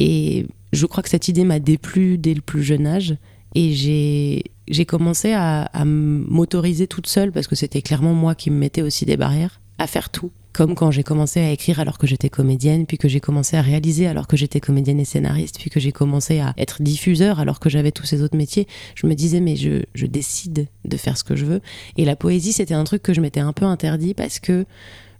Et 0.00 0.46
je 0.72 0.84
crois 0.86 1.04
que 1.04 1.08
cette 1.08 1.28
idée 1.28 1.44
m'a 1.44 1.60
déplu 1.60 2.18
dès 2.18 2.34
le 2.34 2.40
plus 2.40 2.64
jeune 2.64 2.88
âge. 2.88 3.16
Et 3.54 4.42
j'ai 4.68 4.84
commencé 4.84 5.32
à, 5.32 5.70
m'autoriser 5.84 6.88
toute 6.88 7.06
seule, 7.06 7.30
parce 7.30 7.46
que 7.46 7.54
c'était 7.54 7.82
clairement 7.82 8.14
moi 8.14 8.34
qui 8.34 8.50
me 8.50 8.58
mettais 8.58 8.82
aussi 8.82 9.06
des 9.06 9.16
barrières, 9.16 9.60
à 9.78 9.86
faire 9.86 10.10
tout 10.10 10.32
comme 10.56 10.74
quand 10.74 10.90
j'ai 10.90 11.02
commencé 11.02 11.38
à 11.38 11.50
écrire 11.50 11.80
alors 11.80 11.98
que 11.98 12.06
j'étais 12.06 12.30
comédienne, 12.30 12.86
puis 12.86 12.96
que 12.96 13.08
j'ai 13.08 13.20
commencé 13.20 13.58
à 13.58 13.60
réaliser 13.60 14.06
alors 14.06 14.26
que 14.26 14.38
j'étais 14.38 14.58
comédienne 14.58 14.98
et 14.98 15.04
scénariste, 15.04 15.58
puis 15.58 15.68
que 15.68 15.78
j'ai 15.78 15.92
commencé 15.92 16.40
à 16.40 16.54
être 16.56 16.82
diffuseur 16.82 17.40
alors 17.40 17.60
que 17.60 17.68
j'avais 17.68 17.92
tous 17.92 18.06
ces 18.06 18.22
autres 18.22 18.38
métiers, 18.38 18.66
je 18.94 19.06
me 19.06 19.14
disais 19.14 19.40
mais 19.40 19.54
je, 19.56 19.82
je 19.94 20.06
décide 20.06 20.66
de 20.86 20.96
faire 20.96 21.18
ce 21.18 21.24
que 21.24 21.36
je 21.36 21.44
veux. 21.44 21.60
Et 21.98 22.06
la 22.06 22.16
poésie 22.16 22.54
c'était 22.54 22.72
un 22.72 22.84
truc 22.84 23.02
que 23.02 23.12
je 23.12 23.20
m'étais 23.20 23.40
un 23.40 23.52
peu 23.52 23.66
interdit 23.66 24.14
parce 24.14 24.38
que 24.38 24.64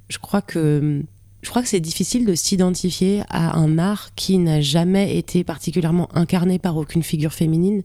je 0.09 0.17
crois 0.17 0.41
que 0.41 1.03
je 1.43 1.51
crois 1.51 1.61
que 1.61 1.69
c'est 1.69 1.81
difficile 1.81 2.25
de 2.25 2.35
s'identifier 2.35 3.23
à 3.29 3.59
un 3.59 3.79
art 3.79 4.15
qui 4.17 4.39
n'a 4.39 4.63
jamais 4.63 5.19
été 5.19 5.45
particulièrement 5.45 6.09
incarné 6.17 6.59
par 6.59 6.79
aucune 6.79 7.03
figure 7.03 7.35
féminine 7.35 7.83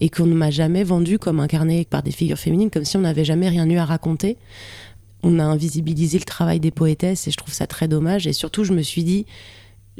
et 0.00 0.08
qu'on 0.08 0.26
ne 0.26 0.34
m'a 0.34 0.50
jamais 0.50 0.82
vendu 0.82 1.18
comme 1.18 1.40
incarné 1.40 1.84
par 1.84 2.02
des 2.02 2.10
figures 2.10 2.38
féminines, 2.38 2.70
comme 2.70 2.86
si 2.86 2.96
on 2.96 3.02
n'avait 3.02 3.24
jamais 3.24 3.50
rien 3.50 3.68
eu 3.68 3.76
à 3.76 3.84
raconter 3.84 4.38
on 5.26 5.40
a 5.40 5.44
invisibilisé 5.44 6.18
le 6.18 6.24
travail 6.24 6.60
des 6.60 6.70
poétesses 6.70 7.26
et 7.26 7.30
je 7.32 7.36
trouve 7.36 7.52
ça 7.52 7.66
très 7.66 7.88
dommage. 7.88 8.26
Et 8.26 8.32
surtout, 8.32 8.62
je 8.62 8.72
me 8.72 8.82
suis 8.82 9.02
dit, 9.02 9.26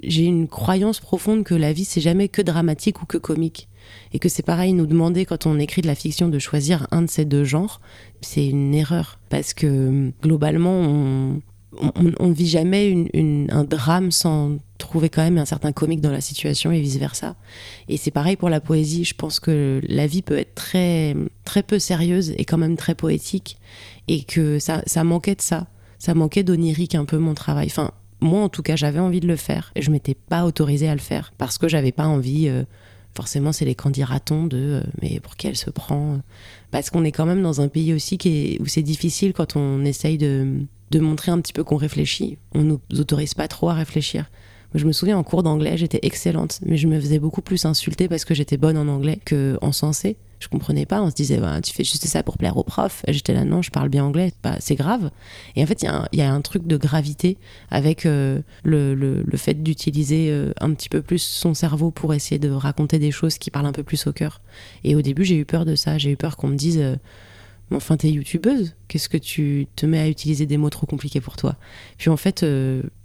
j'ai 0.03 0.25
une 0.25 0.47
croyance 0.47 1.01
profonde 1.01 1.43
que 1.43 1.55
la 1.55 1.73
vie, 1.73 1.85
c'est 1.85 2.01
jamais 2.01 2.29
que 2.29 2.43
dramatique 2.43 3.03
ou 3.03 3.07
que 3.07 3.19
comique. 3.19 3.69
Et 4.13 4.19
que 4.19 4.29
c'est 4.29 4.45
pareil, 4.45 4.73
nous 4.73 4.87
demander 4.87 5.25
quand 5.25 5.47
on 5.47 5.59
écrit 5.59 5.83
de 5.83 5.89
la 5.89 5.95
fiction 5.95 6.29
de 6.29 6.39
choisir 6.39 6.87
un 6.93 7.03
de 7.03 7.11
ces 7.11 7.25
deux 7.25 7.45
genres, 7.45 7.81
c'est 8.21 8.47
une 8.47 8.75
erreur. 8.75 9.19
Parce 9.29 9.53
que 9.53 10.13
globalement, 10.23 10.81
on, 10.81 12.29
ne 12.29 12.33
vit 12.33 12.49
jamais 12.49 13.09
un 13.51 13.65
drame 13.65 14.13
sans 14.13 14.59
trouver 14.79 15.09
quand 15.09 15.23
même 15.23 15.39
un 15.39 15.45
certain 15.45 15.73
comique 15.73 16.01
dans 16.01 16.13
la 16.13 16.21
situation 16.21 16.71
et 16.71 16.81
vice 16.81 16.99
versa. 16.99 17.35
Et 17.89 17.97
c'est 17.97 18.11
pareil 18.11 18.37
pour 18.37 18.49
la 18.49 18.61
poésie. 18.61 19.05
Je 19.05 19.15
pense 19.15 19.41
que 19.41 19.81
la 19.89 20.07
vie 20.07 20.23
peut 20.23 20.39
être 20.39 20.55
très, 20.55 21.17
très 21.45 21.63
peu 21.63 21.79
sérieuse 21.79 22.33
et 22.37 22.45
quand 22.45 22.59
même 22.59 22.77
très 22.77 22.95
poétique 22.95 23.59
et 24.09 24.23
que 24.25 24.59
ça, 24.59 24.83
manquait 25.05 25.35
de 25.35 25.43
ça. 25.43 25.67
Ça 25.99 26.15
manquait 26.15 26.43
d'onirique 26.43 26.95
un 26.95 27.05
peu 27.05 27.19
mon 27.19 27.35
travail. 27.35 27.67
Enfin, 27.67 27.91
moi 28.21 28.43
en 28.43 28.49
tout 28.49 28.63
cas, 28.63 28.77
j'avais 28.77 28.99
envie 28.99 29.21
de 29.21 29.27
le 29.27 29.37
faire 29.37 29.73
et 29.75 29.83
je 29.83 29.91
m'étais 29.91 30.15
pas 30.15 30.45
autorisée 30.45 30.89
à 30.89 30.95
le 30.95 31.01
faire 31.01 31.33
parce 31.39 31.59
que 31.59 31.69
j'avais 31.69 31.93
pas 31.93 32.07
envie. 32.07 32.49
Euh, 32.49 32.65
forcément, 33.15 33.53
c'est 33.53 33.65
les 33.65 33.75
candidatons 33.75 34.47
de 34.47 34.57
euh, 34.59 34.83
mais 35.01 35.21
pour 35.21 35.37
qui 35.37 35.47
elle 35.47 35.57
se 35.57 35.71
prend 35.71 36.21
Parce 36.71 36.91
qu'on 36.91 37.03
est 37.05 37.13
quand 37.13 37.25
même 37.27 37.43
dans 37.43 37.61
un 37.61 37.69
pays 37.69 37.95
aussi 37.95 38.19
où 38.61 38.67
c'est 38.67 38.83
difficile 38.83 39.33
quand 39.33 39.57
on 39.57 39.85
essaye 39.85 40.19
de, 40.19 40.61
de 40.91 41.01
montrer 41.01 41.33
un 41.33 41.41
petit 41.41 41.53
peu 41.53 41.65
qu'on 41.65 41.77
réfléchit. 41.77 42.39
On 42.55 42.63
nous 42.63 42.81
autorise 42.99 43.35
pas 43.35 43.49
trop 43.49 43.71
à 43.71 43.75
réfléchir. 43.75 44.31
Je 44.75 44.85
me 44.85 44.93
souviens 44.93 45.17
en 45.17 45.23
cours 45.23 45.43
d'anglais, 45.43 45.77
j'étais 45.77 46.01
excellente, 46.03 46.61
mais 46.65 46.77
je 46.77 46.87
me 46.87 47.01
faisais 47.01 47.19
beaucoup 47.19 47.41
plus 47.41 47.65
insulter 47.65 48.09
parce 48.09 48.25
que 48.25 48.35
j'étais 48.35 48.57
bonne 48.57 48.77
en 48.77 48.89
anglais 48.89 49.19
que 49.25 49.59
en 49.63 49.73
sensé. 49.73 50.17
Je 50.39 50.49
comprenais 50.49 50.85
pas, 50.85 51.03
on 51.03 51.09
se 51.09 51.15
disait, 51.15 51.39
bah, 51.39 51.61
tu 51.63 51.73
fais 51.73 51.85
juste 51.85 52.05
ça 52.07 52.23
pour 52.23 52.37
plaire 52.37 52.57
au 52.57 52.63
prof. 52.63 53.05
J'étais 53.09 53.33
là, 53.33 53.45
non, 53.45 53.63
je 53.63 53.71
parle 53.71 53.89
bien 53.89 54.05
anglais, 54.05 54.33
bah, 54.43 54.57
c'est 54.61 54.75
grave. 54.75 55.11
Et 55.55 55.63
en 55.63 55.67
fait, 55.67 55.83
il 55.83 56.19
y, 56.19 56.23
a 56.23 56.33
un 56.33 56.41
truc 56.43 56.67
de 56.67 56.77
gravité 56.77 57.39
avec 57.71 58.05
euh, 58.05 58.41
le, 58.63 59.25
fait 59.37 59.63
d'utiliser 59.63 60.31
euh, 60.31 60.53
un 60.61 60.73
petit 60.75 60.89
peu 60.89 61.01
plus 61.01 61.23
son 61.23 61.55
cerveau 61.55 61.91
pour 61.91 62.13
essayer 62.13 62.39
de 62.39 62.51
raconter 62.51 62.99
des 62.99 63.11
choses 63.11 63.39
qui 63.39 63.51
parlent 63.51 63.67
un 63.67 63.73
peu 63.73 63.83
plus 63.83 64.07
au 64.07 64.13
cœur. 64.13 64.43
Et 64.85 64.95
au 64.95 65.03
début, 65.03 65.25
j'ai 65.25 65.37
eu 65.37 65.47
peur 65.47 65.65
de 65.65 65.75
ça. 65.75 65.97
J'ai 65.97 66.11
eu 66.11 66.17
peur 66.17 66.37
qu'on 66.37 66.49
me 66.49 66.57
dise, 66.57 66.79
euh, 66.79 66.97
enfin, 67.73 67.97
t'es 67.97 68.11
youtubeuse, 68.11 68.75
qu'est-ce 68.89 69.09
que 69.09 69.19
tu 69.19 69.67
te 69.75 69.87
mets 69.87 70.01
à 70.01 70.09
utiliser 70.09 70.45
des 70.45 70.59
mots 70.59 70.71
trop 70.71 70.87
compliqués 70.87 71.23
pour 71.23 71.37
toi? 71.37 71.57
Puis 71.97 72.11
en 72.11 72.17
fait, 72.19 72.45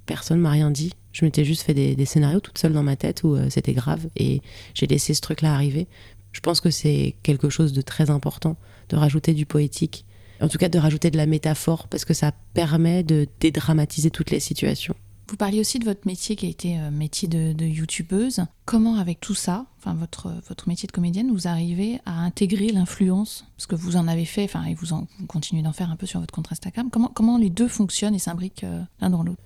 personne 0.06 0.40
m'a 0.40 0.52
rien 0.52 0.70
dit. 0.70 0.94
Je 1.14 1.26
m'étais 1.26 1.44
juste 1.44 1.64
fait 1.64 1.74
des, 1.74 2.06
scénarios 2.06 2.40
toute 2.40 2.58
seule 2.58 2.74
dans 2.74 2.84
ma 2.84 2.96
tête 2.96 3.24
où 3.24 3.38
c'était 3.50 3.74
grave 3.74 4.08
et 4.16 4.42
j'ai 4.74 4.88
laissé 4.88 5.14
ce 5.14 5.22
truc-là 5.22 5.54
arriver 5.54 5.88
Je 6.32 6.40
pense 6.40 6.62
que 6.62 6.70
c'est 6.70 7.16
quelque 7.24 7.50
chose 7.50 7.74
de 7.74 7.82
très 7.82 8.10
important 8.10 8.58
de 8.90 8.96
rajouter 8.96 9.34
du 9.34 9.46
poétique, 9.46 10.06
en 10.42 10.48
tout 10.48 10.58
cas 10.58 10.70
de 10.70 10.80
rajouter 10.80 11.12
de 11.12 11.18
la 11.18 11.26
métaphore, 11.26 11.88
parce 11.88 12.06
que 12.06 12.14
ça 12.14 12.32
permet 12.54 13.04
de 13.04 13.28
dédramatiser 13.40 14.12
toutes 14.12 14.32
les 14.32 14.40
situations. 14.40 14.96
Vous 15.32 15.38
parliez 15.38 15.62
aussi 15.62 15.80
de 15.80 15.86
votre 15.86 16.06
métier 16.06 16.36
qui 16.36 16.46
a 16.46 16.50
été 16.50 16.78
euh, 16.78 16.92
métier 16.92 17.30
de, 17.30 17.64
youtubeuse. 17.64 18.42
Comment, 18.66 18.98
avec 18.98 19.22
tout 19.22 19.34
ça, 19.34 19.66
enfin 19.78 19.94
votre, 19.94 20.30
votre 20.50 20.68
métier 20.68 20.88
de 20.88 20.92
comédienne, 20.92 21.32
vous 21.32 21.48
arrivez 21.48 22.00
à 22.06 22.20
intégrer 22.20 22.68
l'influence 22.68 23.46
Parce 23.56 23.66
que 23.66 23.76
vous 23.76 23.96
en 23.96 24.10
avez 24.10 24.26
fait, 24.26 24.44
enfin, 24.44 24.66
et 24.66 24.74
vous, 24.74 24.92
en, 24.92 25.08
continuez 25.30 25.62
d'en 25.62 25.72
faire 25.72 25.90
un 25.90 25.96
peu 25.96 26.06
sur 26.06 26.20
votre 26.20 26.34
compte 26.34 26.52
Instagram. 26.52 26.90
Comment, 26.92 27.08
comment 27.08 27.38
les 27.38 27.50
deux 27.50 27.70
fonctionnent 27.70 28.14
et 28.14 28.20
s'imbriquent 28.20 28.66
euh, 28.66 28.82
l'un 29.00 29.10
dans 29.10 29.24
l'autre? 29.24 29.42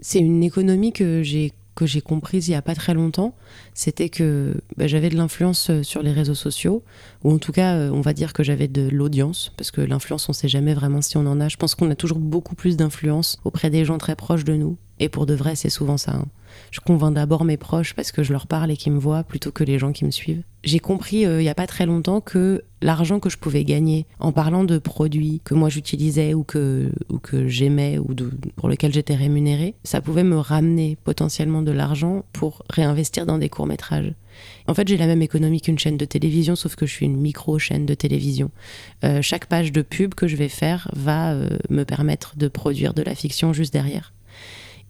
C'est 0.00 0.18
une 0.18 0.42
économie 0.42 0.92
que 0.92 1.22
j'ai 1.22 1.52
que 1.74 1.86
j'ai 1.86 2.00
comprise 2.00 2.48
il 2.48 2.52
y 2.52 2.54
a 2.54 2.62
pas 2.62 2.74
très 2.74 2.94
longtemps, 2.94 3.34
c'était 3.74 4.08
que 4.08 4.54
bah, 4.76 4.86
j'avais 4.86 5.08
de 5.08 5.16
l'influence 5.16 5.70
euh, 5.70 5.82
sur 5.82 6.02
les 6.02 6.12
réseaux 6.12 6.34
sociaux, 6.34 6.82
ou 7.24 7.32
en 7.32 7.38
tout 7.38 7.52
cas, 7.52 7.76
euh, 7.76 7.90
on 7.90 8.00
va 8.00 8.12
dire 8.12 8.32
que 8.32 8.42
j'avais 8.42 8.68
de 8.68 8.88
l'audience, 8.88 9.52
parce 9.56 9.70
que 9.70 9.80
l'influence, 9.80 10.28
on 10.28 10.32
sait 10.32 10.48
jamais 10.48 10.74
vraiment 10.74 11.00
si 11.00 11.16
on 11.16 11.26
en 11.26 11.40
a. 11.40 11.48
Je 11.48 11.56
pense 11.56 11.74
qu'on 11.74 11.90
a 11.90 11.94
toujours 11.94 12.18
beaucoup 12.18 12.54
plus 12.54 12.76
d'influence 12.76 13.38
auprès 13.44 13.70
des 13.70 13.84
gens 13.84 13.98
très 13.98 14.16
proches 14.16 14.44
de 14.44 14.54
nous, 14.54 14.76
et 14.98 15.08
pour 15.08 15.26
de 15.26 15.34
vrai, 15.34 15.56
c'est 15.56 15.70
souvent 15.70 15.96
ça. 15.96 16.12
Hein. 16.12 16.26
Je 16.70 16.80
convainc 16.80 17.14
d'abord 17.14 17.44
mes 17.44 17.56
proches 17.56 17.94
parce 17.94 18.12
que 18.12 18.22
je 18.22 18.32
leur 18.32 18.46
parle 18.46 18.70
et 18.70 18.76
qu'ils 18.76 18.92
me 18.92 18.98
voient 18.98 19.24
plutôt 19.24 19.52
que 19.52 19.64
les 19.64 19.78
gens 19.78 19.92
qui 19.92 20.04
me 20.04 20.10
suivent. 20.10 20.42
J'ai 20.64 20.78
compris 20.78 21.26
euh, 21.26 21.40
il 21.40 21.44
n'y 21.44 21.50
a 21.50 21.54
pas 21.54 21.66
très 21.66 21.86
longtemps 21.86 22.20
que 22.20 22.62
l'argent 22.82 23.18
que 23.18 23.28
je 23.28 23.36
pouvais 23.36 23.64
gagner 23.64 24.06
en 24.20 24.32
parlant 24.32 24.64
de 24.64 24.78
produits 24.78 25.40
que 25.44 25.54
moi 25.54 25.68
j'utilisais 25.68 26.34
ou 26.34 26.44
que, 26.44 26.92
ou 27.08 27.18
que 27.18 27.48
j'aimais 27.48 27.98
ou 27.98 28.14
pour 28.56 28.68
lesquels 28.68 28.92
j'étais 28.92 29.14
rémunérée, 29.14 29.74
ça 29.82 30.00
pouvait 30.00 30.24
me 30.24 30.38
ramener 30.38 30.96
potentiellement 31.02 31.62
de 31.62 31.72
l'argent 31.72 32.24
pour 32.32 32.62
réinvestir 32.70 33.26
dans 33.26 33.38
des 33.38 33.48
courts-métrages. 33.48 34.14
En 34.66 34.74
fait, 34.74 34.88
j'ai 34.88 34.96
la 34.96 35.06
même 35.06 35.22
économie 35.22 35.60
qu'une 35.60 35.78
chaîne 35.78 35.96
de 35.96 36.04
télévision, 36.04 36.56
sauf 36.56 36.76
que 36.76 36.86
je 36.86 36.92
suis 36.92 37.06
une 37.06 37.16
micro-chaîne 37.16 37.86
de 37.86 37.94
télévision. 37.94 38.50
Euh, 39.04 39.20
chaque 39.22 39.46
page 39.46 39.72
de 39.72 39.82
pub 39.82 40.14
que 40.14 40.26
je 40.26 40.36
vais 40.36 40.48
faire 40.48 40.88
va 40.94 41.32
euh, 41.32 41.58
me 41.70 41.84
permettre 41.84 42.36
de 42.36 42.48
produire 42.48 42.94
de 42.94 43.02
la 43.02 43.14
fiction 43.14 43.52
juste 43.52 43.72
derrière. 43.72 44.12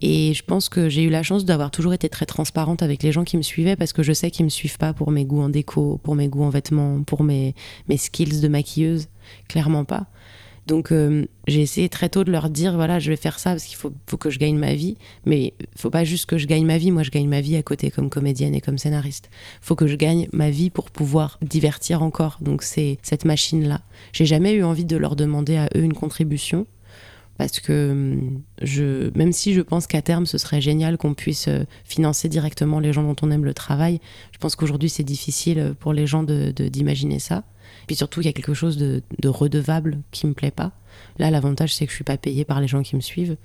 Et 0.03 0.35
je 0.35 0.43
pense 0.43 0.69
que 0.69 0.89
j'ai 0.89 1.05
eu 1.05 1.11
la 1.11 1.23
chance 1.23 1.45
d'avoir 1.45 1.71
toujours 1.71 1.95
été 1.95 2.09
très 2.09 2.27
transparente 2.27 2.83
avec 2.83 3.05
les 3.05 3.13
gens 3.13 3.23
qui 3.23 3.37
me 3.37 3.43
suivaient 3.43 3.77
parce 3.77 3.93
que 3.93 4.03
je 4.03 4.13
sais 4.13 4.33
qu'ils 4.33 4.45
me 4.45 4.51
suivent 4.51 4.77
pas 4.77 4.93
pour 4.93 5.13
mes 5.13 5.25
goûts 5.25 5.41
en 5.41 5.49
déco, 5.49 6.01
pour 6.03 6.17
mes 6.17 6.27
goûts 6.27 6.43
en 6.43 6.51
vêtements, 6.51 7.03
pour 7.05 7.23
mes, 7.23 7.55
mes 7.89 7.97
skills 7.97 8.41
de 8.41 8.49
maquilleuse. 8.49 9.07
Clairement 9.49 9.85
pas. 9.85 10.07
Donc 10.67 10.93
euh, 10.93 11.27
j'ai 11.47 11.61
essayé 11.61 11.89
très 11.89 12.09
tôt 12.09 12.25
de 12.25 12.31
leur 12.31 12.49
dire 12.51 12.75
voilà, 12.75 12.99
je 12.99 13.11
vais 13.11 13.17
faire 13.17 13.39
ça 13.39 13.51
parce 13.51 13.65
qu'il 13.65 13.77
faut, 13.77 13.93
faut, 14.07 14.17
que 14.17 14.31
je 14.31 14.41
gagne 14.41 14.59
ma 14.59 14.75
vie. 14.75 14.97
Mais 15.25 15.55
il 15.61 15.67
faut 15.79 15.91
pas 15.91 16.03
juste 16.03 16.27
que 16.27 16.37
je 16.37 16.47
gagne 16.47 16.67
ma 16.67 16.79
vie. 16.79 16.91
Moi, 16.91 17.05
je 17.05 17.11
gagne 17.11 17.29
ma 17.29 17.41
vie 17.41 17.57
à 17.57 17.63
côté 17.63 17.93
comme 17.93 18.11
comédienne 18.11 18.55
et 18.55 18.61
comme 18.61 18.79
scénariste. 18.79 19.31
faut 19.61 19.77
que 19.77 19.87
je 19.87 19.95
gagne 19.95 20.29
ma 20.33 20.51
vie 20.51 20.71
pour 20.71 20.91
pouvoir 20.91 21.39
divertir 21.43 22.03
encore. 22.03 22.39
Donc 22.41 22.65
c'est 22.65 22.99
cette 23.03 23.25
machine-là. 23.25 23.83
J'ai 24.13 24.27
jamais 24.27 24.53
eu 24.53 24.65
envie 24.65 24.85
de 24.85 24.97
leur 24.97 25.15
demander 25.15 25.57
à 25.57 25.69
eux 25.77 25.83
une 25.83 25.95
contribution 25.95 26.67
parce 27.43 27.59
que 27.59 27.91
hum, 27.91 28.43
je, 28.63 29.11
même 29.19 29.33
si 29.33 29.53
je 29.53 29.63
pense 29.63 29.89
qu'à 29.89 30.01
terme 30.01 30.27
ce 30.27 30.39
serait 30.39 30.61
génial 30.61 30.97
qu'on 30.97 31.13
puisse 31.13 31.49
euh, 31.49 31.65
financer 31.83 32.29
directement 32.29 32.79
les 32.79 32.93
gens 32.93 33.03
dont 33.03 33.17
on 33.21 33.33
aime 33.33 33.45
le 33.45 33.53
travail, 33.53 34.01
je 34.31 34.39
pense 34.39 34.55
qu'aujourd'hui 34.55 34.89
c'est 34.89 35.03
difficile 35.03 35.75
pour 35.81 35.93
les 35.93 36.07
gens 36.07 36.23
d'imaginer 36.23 37.17
de, 37.17 37.21
ça. 37.21 37.43
Puis 37.89 37.97
surtout 37.97 38.21
il 38.21 38.27
y 38.27 38.29
a 38.29 38.33
quelque 38.33 38.55
chose 38.55 38.77
de, 38.77 39.03
redevable 39.25 39.99
qui 40.13 40.29
me 40.29 40.35
plaît 40.35 40.53
pas. 40.53 40.71
Là 41.19 41.33
l'avantage 41.33 41.75
c'est 41.75 41.85
que 41.85 41.91
je 41.91 41.97
suis 41.97 42.05
pas 42.05 42.17
payée 42.17 42.45
par 42.45 42.61
les 42.61 42.69
gens 42.69 42.83
qui 42.83 42.95
me 42.95 43.01
suivent. 43.01 43.37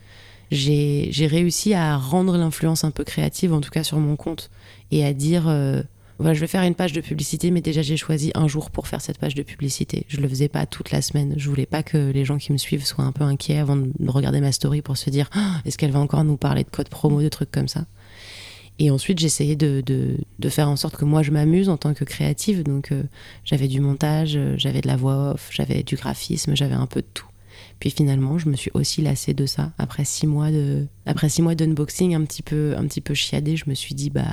J'ai 0.52 1.28
réussi 1.28 1.74
à 1.74 1.98
rendre 1.98 2.38
l'influence 2.38 2.84
un 2.84 2.92
peu 2.92 3.04
créative, 3.04 3.52
en 3.52 3.62
tout 3.62 3.72
cas 3.72 3.84
sur 3.84 3.98
mon 3.98 4.16
compte, 4.16 4.52
et 4.92 5.04
à 5.04 5.14
dire 5.14 5.48
euh, 5.48 5.82
je 6.20 6.40
vais 6.40 6.48
faire 6.48 6.64
une 6.64 6.76
page 6.76 6.94
de 6.94 7.02
publicité, 7.02 7.52
mais 7.52 7.62
déjà 7.62 7.82
j'ai 7.82 7.98
choisi 7.98 8.32
un 8.34 8.48
jour 8.48 8.72
pour 8.72 8.88
faire 8.88 9.02
cette 9.02 9.20
page 9.20 9.36
de 9.36 9.44
publicité. 9.44 10.06
Je 10.08 10.18
le 10.18 10.28
faisais 10.28 10.48
pas 10.48 10.66
toute 10.66 10.92
la 10.92 11.02
semaine. 11.02 11.36
Je 11.38 11.50
voulais 11.50 11.66
pas 11.66 11.84
que 11.84 12.12
les 12.12 12.26
gens 12.26 12.38
qui 12.38 12.52
me 12.52 12.58
suivent 12.58 12.86
soient 12.86 13.06
un 13.06 13.12
peu 13.12 13.24
inquiets 13.24 13.58
avant 13.58 13.76
de 13.76 13.92
regarder 14.10 14.42
ma 14.42 14.52
story 14.52 14.82
pour 14.82 14.98
se 14.98 15.10
dire 15.10 15.30
ah, 15.34 15.62
est-ce 15.66 15.78
qu'elle 15.78 15.92
va 15.92 16.00
encore 16.00 16.24
nous 16.24 16.38
parler 16.38 16.64
de 16.64 16.70
code 16.70 16.90
promo, 16.90 17.22
de 17.22 17.30
trucs 17.30 17.52
comme 17.52 17.68
ça? 17.68 17.86
Et 18.80 18.92
ensuite, 18.92 19.18
j'essayais 19.18 19.56
de, 19.56 20.18
faire 20.50 20.70
en 20.70 20.76
sorte 20.76 20.98
que 20.98 21.06
moi 21.06 21.24
je 21.24 21.32
m'amuse 21.32 21.70
en 21.70 21.78
tant 21.78 21.94
que 21.94 22.04
créative. 22.04 22.64
Donc 22.64 22.92
euh, 22.92 23.04
j'avais 23.44 23.68
du 23.68 23.82
montage, 23.82 24.36
euh, 24.36 24.56
j'avais 24.58 24.82
de 24.82 24.88
la 24.88 24.96
voix 24.96 25.34
off, 25.34 25.50
j'avais 25.52 25.84
du 25.84 25.96
graphisme, 25.96 26.56
j'avais 26.56 26.76
un 26.76 26.86
peu 26.86 27.02
de 27.02 27.08
tout. 27.14 27.26
Puis 27.80 27.90
finalement, 27.92 28.38
je 28.38 28.50
me 28.50 28.56
suis 28.56 28.72
aussi 28.74 29.02
lassée 29.02 29.34
de 29.34 29.46
ça. 29.46 29.72
Après 29.78 30.06
six 30.06 30.28
mois 30.28 30.52
de, 30.52 30.88
après 31.06 31.30
six 31.30 31.42
mois 31.42 31.56
d'unboxing 31.56 32.16
un 32.16 32.24
petit 32.24 32.44
peu, 32.44 32.76
un 32.78 32.86
petit 32.86 33.02
peu 33.02 33.14
chiadé, 33.14 33.56
je 33.56 33.70
me 33.70 33.76
suis 33.76 33.96
dit 33.96 34.10
bah 34.10 34.26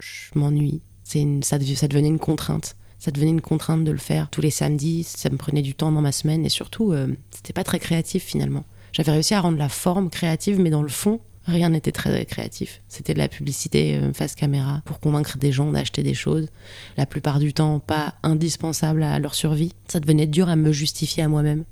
je 0.00 0.38
m'ennuie 0.38 0.82
une, 1.14 1.42
ça, 1.42 1.58
ça 1.60 1.88
devenait 1.88 2.08
une 2.08 2.18
contrainte. 2.18 2.76
Ça 2.98 3.10
devenait 3.10 3.30
une 3.30 3.40
contrainte 3.40 3.84
de 3.84 3.90
le 3.90 3.98
faire 3.98 4.28
tous 4.30 4.40
les 4.40 4.50
samedis. 4.50 5.04
Ça 5.04 5.30
me 5.30 5.36
prenait 5.36 5.62
du 5.62 5.74
temps 5.74 5.92
dans 5.92 6.00
ma 6.00 6.12
semaine 6.12 6.44
et 6.44 6.48
surtout, 6.48 6.92
euh, 6.92 7.08
c'était 7.30 7.52
pas 7.52 7.64
très 7.64 7.78
créatif 7.78 8.24
finalement. 8.24 8.64
J'avais 8.92 9.12
réussi 9.12 9.34
à 9.34 9.40
rendre 9.40 9.58
la 9.58 9.68
forme 9.68 10.08
créative, 10.08 10.58
mais 10.58 10.70
dans 10.70 10.82
le 10.82 10.88
fond, 10.88 11.20
rien 11.46 11.68
n'était 11.68 11.92
très 11.92 12.24
créatif. 12.24 12.82
C'était 12.88 13.12
de 13.14 13.18
la 13.18 13.28
publicité 13.28 13.96
euh, 13.96 14.12
face 14.12 14.34
caméra 14.34 14.82
pour 14.84 15.00
convaincre 15.00 15.38
des 15.38 15.52
gens 15.52 15.70
d'acheter 15.70 16.02
des 16.02 16.14
choses. 16.14 16.48
La 16.96 17.06
plupart 17.06 17.38
du 17.38 17.52
temps, 17.52 17.78
pas 17.78 18.14
indispensable 18.22 19.02
à 19.02 19.18
leur 19.18 19.34
survie. 19.34 19.72
Ça 19.88 20.00
devenait 20.00 20.26
dur 20.26 20.48
à 20.48 20.56
me 20.56 20.72
justifier 20.72 21.22
à 21.22 21.28
moi-même. 21.28 21.64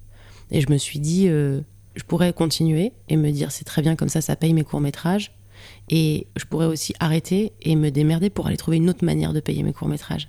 Et 0.50 0.60
je 0.60 0.70
me 0.70 0.76
suis 0.76 1.00
dit, 1.00 1.28
euh, 1.28 1.60
je 1.96 2.02
pourrais 2.02 2.32
continuer 2.32 2.92
et 3.08 3.16
me 3.16 3.30
dire 3.30 3.50
c'est 3.50 3.64
très 3.64 3.82
bien 3.82 3.96
comme 3.96 4.08
ça, 4.08 4.20
ça 4.20 4.36
paye 4.36 4.52
mes 4.52 4.64
courts 4.64 4.80
métrages. 4.80 5.32
Et 5.90 6.26
je 6.36 6.44
pourrais 6.44 6.66
aussi 6.66 6.94
arrêter 7.00 7.52
et 7.62 7.76
me 7.76 7.90
démerder 7.90 8.30
pour 8.30 8.46
aller 8.46 8.56
trouver 8.56 8.78
une 8.78 8.88
autre 8.88 9.04
manière 9.04 9.32
de 9.32 9.40
payer 9.40 9.62
mes 9.62 9.72
courts-métrages. 9.72 10.28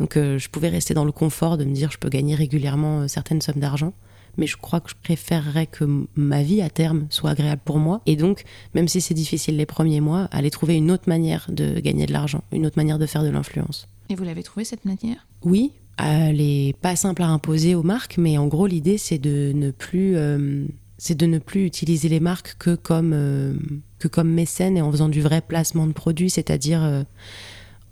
Donc 0.00 0.16
euh, 0.16 0.38
je 0.38 0.48
pouvais 0.48 0.68
rester 0.68 0.94
dans 0.94 1.04
le 1.04 1.12
confort 1.12 1.58
de 1.58 1.64
me 1.64 1.72
dire 1.72 1.90
je 1.90 1.98
peux 1.98 2.08
gagner 2.08 2.34
régulièrement 2.34 3.00
euh, 3.00 3.08
certaines 3.08 3.40
sommes 3.40 3.60
d'argent, 3.60 3.92
mais 4.36 4.46
je 4.46 4.56
crois 4.56 4.80
que 4.80 4.90
je 4.90 4.94
préférerais 5.02 5.66
que 5.66 6.06
ma 6.14 6.42
vie 6.42 6.62
à 6.62 6.70
terme 6.70 7.06
soit 7.10 7.30
agréable 7.30 7.62
pour 7.64 7.78
moi. 7.78 8.00
Et 8.06 8.16
donc, 8.16 8.44
même 8.74 8.88
si 8.88 9.00
c'est 9.00 9.14
difficile 9.14 9.56
les 9.56 9.66
premiers 9.66 10.00
mois, 10.00 10.28
aller 10.30 10.50
trouver 10.50 10.76
une 10.76 10.90
autre 10.90 11.08
manière 11.08 11.46
de 11.48 11.80
gagner 11.80 12.06
de 12.06 12.12
l'argent, 12.12 12.42
une 12.52 12.66
autre 12.66 12.78
manière 12.78 12.98
de 12.98 13.06
faire 13.06 13.22
de 13.22 13.30
l'influence. 13.30 13.88
Et 14.08 14.14
vous 14.14 14.24
l'avez 14.24 14.42
trouvé 14.42 14.64
cette 14.64 14.84
manière? 14.84 15.26
Oui, 15.42 15.72
elle 15.98 16.36
n'est 16.36 16.74
pas 16.80 16.96
simple 16.96 17.22
à 17.22 17.28
imposer 17.28 17.74
aux 17.74 17.82
marques, 17.82 18.16
mais 18.18 18.38
en 18.38 18.46
gros 18.46 18.66
l'idée 18.66 18.98
c'est 18.98 19.18
de 19.18 19.52
ne 19.54 19.70
plus... 19.70 20.16
Euh, 20.16 20.64
c'est 20.98 21.16
de 21.16 21.26
ne 21.26 21.38
plus 21.38 21.64
utiliser 21.64 22.08
les 22.08 22.20
marques 22.20 22.56
que 22.58 22.74
comme, 22.74 23.12
euh, 23.14 23.54
que 24.00 24.08
comme 24.08 24.30
mécène 24.30 24.76
et 24.76 24.82
en 24.82 24.90
faisant 24.90 25.08
du 25.08 25.22
vrai 25.22 25.40
placement 25.40 25.86
de 25.86 25.92
produits, 25.92 26.28
c'est-à-dire 26.28 26.82
euh, 26.82 27.04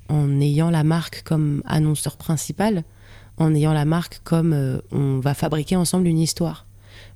en 0.08 0.40
ayant 0.40 0.70
la 0.70 0.82
marque 0.82 1.22
comme 1.22 1.62
annonceur 1.66 2.16
principal, 2.16 2.82
en 3.38 3.54
ayant 3.54 3.72
la 3.72 3.84
marque 3.84 4.20
comme 4.24 4.52
euh, 4.52 4.78
on 4.90 5.20
va 5.20 5.34
fabriquer 5.34 5.76
ensemble 5.76 6.08
une 6.08 6.18
histoire. 6.18 6.66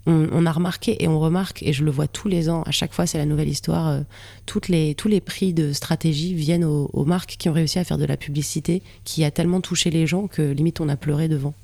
On, 0.07 0.47
a 0.47 0.53
remarqué 0.53 1.03
et 1.05 1.09
on 1.09 1.21
remarque, 1.21 1.63
et 1.63 1.75
je 1.75 1.85
le 1.85 1.91
vois 1.91 2.09
tous 2.09 2.27
les 2.27 2.49
ans, 2.49 2.63
à 2.63 2.71
chaque 2.71 2.95
fois 2.95 3.07
c'est 3.07 3.19
la 3.19 3.27
nouvelle 3.27 3.51
histoire, 3.51 4.01
toutes 4.47 4.69
les, 4.69 4.95
tous 4.95 5.09
les 5.09 5.21
prix 5.21 5.53
de 5.53 5.75
stratégie 5.75 6.35
viennent 6.35 6.65
aux, 6.65 6.89
aux 6.95 7.05
marques 7.05 7.37
qui 7.39 7.51
ont 7.51 7.53
réussi 7.53 7.79
à 7.79 7.85
faire 7.85 7.99
de 7.99 8.07
la 8.07 8.17
publicité 8.17 8.83
qui 9.05 9.25
a 9.25 9.31
tellement 9.31 9.61
touché 9.61 9.91
les 9.91 10.07
gens 10.07 10.27
que 10.27 10.41
limite 10.41 10.81
on 10.81 10.89
a 10.89 10.97
pleuré 10.97 11.29
devant. 11.29 11.55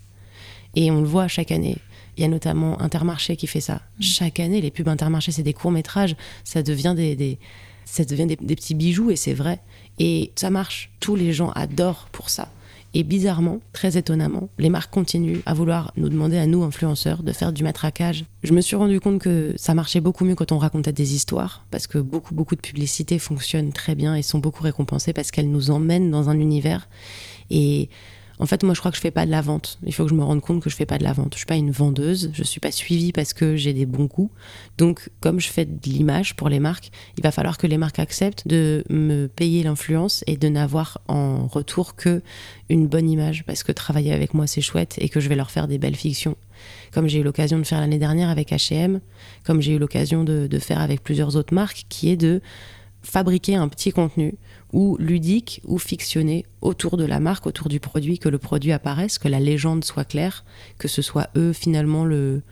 Et 0.75 0.91
on 0.91 1.01
le 1.01 1.07
voit 1.07 1.29
chaque 1.29 1.51
année. 1.51 1.79
Il 2.17 2.23
y 2.23 2.25
a 2.25 2.29
notamment 2.29 2.81
Intermarché 2.81 3.37
qui 3.37 3.47
fait 3.47 3.61
ça. 3.61 3.75
Mm. 3.75 4.03
Chaque 4.03 4.41
année, 4.41 4.61
les 4.61 4.71
pubs 4.71 4.89
Intermarché, 4.89 5.33
c'est 5.33 5.43
des 5.43 5.53
courts-métrages. 5.53 6.17
Ça 6.45 6.63
devient 6.63 6.95
des, 6.97 7.39
ça 7.85 8.05
devient 8.05 8.27
des, 8.27 8.37
petits 8.37 8.75
bijoux 8.75 9.11
et 9.11 9.17
c'est 9.17 9.35
vrai. 9.35 9.61
Et 9.99 10.33
ça 10.35 10.51
marche. 10.51 10.91
Tous 11.01 11.17
les 11.17 11.33
gens 11.33 11.51
adorent 11.53 12.09
pour 12.13 12.31
ça. 12.31 12.49
Et 12.95 13.03
bizarrement, 13.03 13.61
très 13.75 13.99
étonnamment, 13.99 14.49
les 14.59 14.71
marques 14.71 14.93
continuent 14.93 15.41
à 15.45 15.53
vouloir 15.53 15.93
nous 15.99 16.09
demander 16.09 16.39
à 16.39 16.47
nous, 16.47 16.63
influenceurs, 16.63 17.23
de 17.23 17.33
faire 17.33 17.53
du 17.53 17.63
matraquage. 17.63 18.25
Je 18.43 18.55
me 18.55 18.63
suis 18.63 18.75
rendu 18.75 19.01
compte 19.01 19.21
que 19.21 19.53
ça 19.57 19.75
marchait 19.75 20.01
beaucoup 20.01 20.25
mieux 20.25 20.35
quand 20.35 20.51
on 20.51 20.57
racontait 20.57 20.93
des 20.93 21.15
histoires, 21.15 21.67
parce 21.71 21.87
que 21.87 21.99
beaucoup, 21.99 22.35
beaucoup 22.35 22.57
de 22.57 22.61
publicités 22.61 23.19
fonctionnent 23.19 23.73
très 23.73 23.95
bien 23.95 24.15
et 24.15 24.23
sont 24.23 24.39
beaucoup 24.39 24.63
récompensées 24.63 25.13
parce 25.13 25.31
qu'elles 25.31 25.51
nous 25.51 25.71
emmènent 25.71 26.11
dans 26.11 26.31
un 26.31 26.39
univers. 26.39 26.89
Et 27.51 27.91
en 28.39 28.47
fait, 28.47 28.63
moi, 28.63 28.75
je 28.75 28.81
crois 28.81 28.91
que 28.91 28.97
je 28.97 29.01
fais 29.01 29.11
pas 29.11 29.25
de 29.25 29.31
la 29.31 29.41
vente. 29.41 29.79
Il 29.85 29.95
faut 29.95 30.05
que 30.05 30.11
je 30.11 30.15
me 30.15 30.23
rende 30.23 30.41
compte 30.41 30.63
que 30.63 30.69
je 30.69 30.77
fais 30.77 30.87
pas 30.87 30.99
de 30.99 31.05
la 31.05 31.13
vente. 31.13 31.33
Je 31.33 31.39
suis 31.39 31.47
pas 31.47 31.57
une 31.57 31.71
vendeuse. 31.71 32.31
Je 32.35 32.43
suis 32.43 32.61
pas 32.61 32.71
suivie 32.71 33.13
parce 33.13 33.33
que 33.33 33.57
j'ai 33.57 33.73
des 33.73 33.87
bons 33.87 34.09
coups. 34.09 34.31
Donc, 34.77 35.09
comme 35.21 35.41
je 35.41 35.49
fais 35.49 35.65
de 35.65 35.79
l'image 35.85 36.37
pour 36.37 36.49
les 36.49 36.61
marques, 36.61 36.91
il 37.17 37.23
va 37.23 37.31
falloir 37.31 37.57
que 37.57 37.67
les 37.67 37.79
marques 37.79 37.99
acceptent 37.99 38.47
de 38.47 38.85
me 38.91 39.27
payer 39.27 39.63
l'influence 39.63 40.23
et 40.27 40.37
de 40.37 40.49
n'avoir 40.49 41.01
en 41.09 41.47
retour 41.47 41.97
que 41.97 42.23
une 42.69 42.87
bonne 42.87 43.09
image 43.09 43.45
parce 43.47 43.63
que 43.63 43.73
travailler 43.73 44.13
avec 44.13 44.35
moi, 44.35 44.47
c'est 44.47 44.61
chouette 44.61 44.97
et 44.99 45.09
que 45.09 45.21
je 45.21 45.29
vais 45.29 45.37
leur 45.37 45.51
faire 45.51 45.67
des 45.67 45.79
belles 45.79 45.97
fictions. 45.97 46.37
Comme 46.93 47.09
j'ai 47.09 47.21
eu 47.21 47.23
l'occasion 47.23 47.59
de 47.59 47.65
faire 47.65 47.81
l'année 47.81 47.99
dernière 47.99 48.29
avec 48.29 48.51
H&M, 48.51 49.01
comme 49.45 49.63
j'ai 49.63 49.73
eu 49.73 49.79
l'occasion 49.79 50.25
de, 50.25 50.47
de 50.47 50.59
faire 50.59 50.81
avec 50.81 51.03
plusieurs 51.03 51.37
autres 51.37 51.55
marques, 51.55 51.85
qui 51.89 52.11
est 52.11 52.17
de 52.17 52.41
fabriquer 53.03 53.55
un 53.55 53.69
petit 53.69 53.93
contenu 53.93 54.35
ou 54.73 54.97
ludique 54.99 55.61
ou 55.65 55.79
fictionné 55.79 56.45
autour 56.61 56.97
de 56.97 57.05
la 57.05 57.21
marque, 57.21 57.47
autour 57.47 57.69
du 57.69 57.81
produit, 57.81 58.19
que 58.19 58.29
le 58.29 58.39
produit 58.39 58.73
apparaisse, 58.73 59.19
que 59.19 59.29
la 59.29 59.41
légende 59.41 59.85
soit 59.85 60.05
claire, 60.05 60.45
que 60.79 60.89
ce 60.89 61.03
soit 61.03 61.29
eux 61.37 61.53
finalement 61.53 62.05
le, 62.05 62.43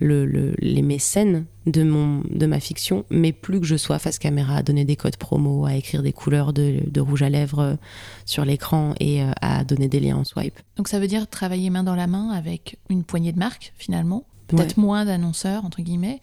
les 0.00 0.82
mécènes 0.82 1.46
de, 1.66 1.82
mon, 1.82 2.22
de 2.28 2.46
ma 2.46 2.60
fiction, 2.60 3.04
mais 3.10 3.32
plus 3.32 3.60
que 3.60 3.66
je 3.66 3.76
sois 3.76 3.98
face 3.98 4.18
caméra 4.18 4.56
à 4.56 4.62
donner 4.62 4.84
des 4.84 4.96
codes 4.96 5.16
promo, 5.16 5.64
à 5.64 5.74
écrire 5.74 6.02
des 6.02 6.12
couleurs 6.12 6.52
de, 6.52 7.00
rouge 7.00 7.22
à 7.22 7.28
lèvres 7.28 7.78
sur 8.24 8.44
l'écran 8.44 8.94
et 9.00 9.22
euh, 9.22 9.30
à 9.40 9.64
donner 9.64 9.88
des 9.88 10.00
liens 10.00 10.16
en 10.16 10.24
swipe. 10.24 10.58
Donc 10.76 10.88
ça 10.88 10.98
veut 10.98 11.06
dire 11.06 11.28
travailler 11.28 11.70
main 11.70 11.84
dans 11.84 11.94
la 11.94 12.06
main 12.06 12.30
avec 12.30 12.78
une 12.90 13.04
poignée 13.04 13.32
de 13.32 13.38
marques 13.38 13.72
finalement 13.78 14.24
Peut-être 14.48 14.76
moins 14.76 15.04
d'annonceurs, 15.04 15.64
entre 15.64 15.82
guillemets, 15.82 16.20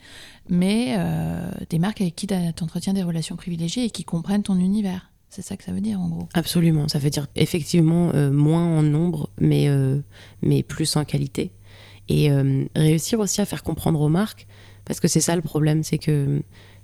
mais 0.49 0.95
euh, 0.97 1.51
des 1.69 1.79
marques 1.79 2.01
avec 2.01 2.15
qui 2.15 2.27
tu 2.27 2.35
entretiens 2.61 2.93
des 2.93 3.03
relations 3.03 3.35
privilégiées 3.35 3.85
et 3.85 3.89
qui 3.89 4.03
comprennent 4.03 4.43
ton 4.43 4.57
univers. 4.57 5.10
C'est 5.31 5.41
ça 5.41 5.57
que 5.57 5.63
ça 5.63 5.71
veut 5.71 5.81
dire 5.81 5.99
en 5.99 6.09
gros. 6.09 6.29
Absolument, 6.33 6.87
ça 6.87 6.99
veut 6.99 7.09
dire 7.09 7.27
effectivement 7.35 8.11
moins 8.31 8.65
en 8.65 8.83
nombre, 8.83 9.29
mais, 9.39 9.69
mais 10.41 10.61
plus 10.61 10.95
en 10.97 11.05
qualité. 11.05 11.51
Et 12.11 12.29
euh, 12.29 12.65
réussir 12.75 13.19
aussi 13.19 13.39
à 13.39 13.45
faire 13.45 13.63
comprendre 13.63 14.01
aux 14.01 14.09
marques, 14.09 14.45
parce 14.83 14.99
que 14.99 15.07
c'est 15.07 15.21
ça 15.21 15.35
le 15.35 15.41
problème, 15.41 15.81
c'est 15.81 15.97
que 15.97 16.41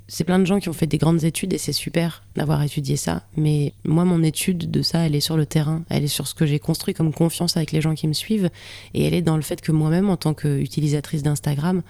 c'est 0.08 0.24
plein 0.24 0.40
de 0.40 0.46
gens 0.46 0.60
qui 0.60 0.70
ont 0.70 0.74
fait 0.74 0.88
des 0.88 0.98
grandes 0.98 1.26
études 1.26 1.52
et 1.52 1.58
c'est 1.58 1.74
super 1.74 2.24
d'avoir 2.36 2.64
étudié 2.64 2.96
ça, 2.96 3.24
mais 3.36 3.74
moi 3.84 4.06
mon 4.06 4.24
étude 4.24 4.72
de 4.72 4.82
ça, 4.82 5.06
elle 5.06 5.16
est 5.16 5.20
sur 5.20 5.36
le 5.36 5.46
terrain, 5.46 5.84
elle 5.90 6.06
est 6.06 6.08
sur 6.08 6.28
ce 6.28 6.34
que 6.34 6.46
j'ai 6.46 6.60
construit 6.60 6.94
comme 6.94 7.14
confiance 7.14 7.58
avec 7.58 7.74
les 7.74 7.82
gens 7.82 7.94
qui 7.94 8.08
me 8.08 8.14
suivent, 8.14 8.50
et 8.94 9.04
elle 9.06 9.14
est 9.14 9.22
dans 9.22 9.36
le 9.36 9.42
fait 9.42 9.60
que 9.60 9.74
moi-même 9.74 10.10
en 10.10 10.16
tant 10.16 10.34
qu'utilisatrice 10.34 11.24
d'Instagram, 11.24 11.82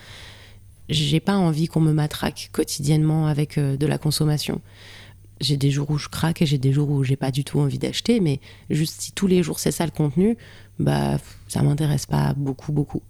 j'ai 0.90 1.20
pas 1.20 1.38
envie 1.38 1.68
qu'on 1.68 1.82
me 1.82 1.94
matraque 1.94 2.50
quotidiennement 2.54 3.28
avec 3.28 3.60
euh, 3.60 3.78
de 3.78 3.86
la 3.86 4.00
consommation 4.00 4.62
j'ai 5.42 5.58
des 5.58 5.72
jours 5.72 5.90
où 5.90 5.98
je 5.98 6.10
craque 6.10 6.42
et 6.42 6.46
j'ai 6.46 6.58
des 6.58 6.72
jours 6.74 6.90
où 6.90 7.04
j'ai 7.04 7.16
pas 7.16 7.32
du 7.32 7.44
tout 7.44 7.60
envie 7.60 7.80
d'acheter, 7.80 8.20
mais 8.20 8.40
juste 8.70 9.02
si 9.02 9.12
tous 9.12 9.28
les 9.28 9.44
jours 9.44 9.60
c'est 9.60 9.72
ça 9.72 9.86
le 9.86 9.92
contenu, 9.92 10.38
bah 10.80 11.18
ça 11.48 11.62
m'intéresse 11.62 12.06
pas 12.06 12.34
beaucoup 12.36 12.72
beaucoup. 12.72 13.02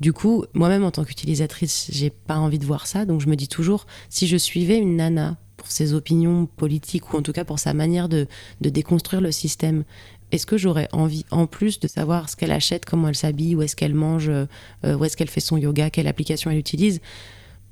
Du 0.00 0.12
coup, 0.12 0.44
moi-même 0.54 0.84
en 0.84 0.90
tant 0.90 1.04
qu'utilisatrice, 1.04 1.90
j'ai 1.92 2.10
pas 2.10 2.36
envie 2.36 2.58
de 2.58 2.66
voir 2.66 2.86
ça, 2.86 3.04
donc 3.04 3.20
je 3.20 3.28
me 3.28 3.36
dis 3.36 3.48
toujours 3.48 3.86
si 4.08 4.26
je 4.26 4.36
suivais 4.36 4.78
une 4.78 4.96
nana 4.96 5.36
pour 5.56 5.70
ses 5.70 5.92
opinions 5.92 6.46
politiques 6.46 7.12
ou 7.12 7.16
en 7.16 7.22
tout 7.22 7.32
cas 7.32 7.44
pour 7.44 7.58
sa 7.58 7.74
manière 7.74 8.08
de, 8.08 8.26
de 8.60 8.70
déconstruire 8.70 9.20
le 9.20 9.32
système, 9.32 9.84
est-ce 10.30 10.46
que 10.46 10.58
j'aurais 10.58 10.88
envie 10.92 11.24
en 11.30 11.46
plus 11.46 11.80
de 11.80 11.88
savoir 11.88 12.28
ce 12.28 12.36
qu'elle 12.36 12.52
achète, 12.52 12.84
comment 12.84 13.08
elle 13.08 13.16
s'habille, 13.16 13.56
où 13.56 13.62
est-ce 13.62 13.74
qu'elle 13.74 13.94
mange, 13.94 14.28
euh, 14.28 14.46
où 14.84 15.04
est-ce 15.04 15.16
qu'elle 15.16 15.30
fait 15.30 15.40
son 15.40 15.56
yoga, 15.56 15.90
quelle 15.90 16.06
application 16.06 16.50
elle 16.50 16.58
utilise? 16.58 17.00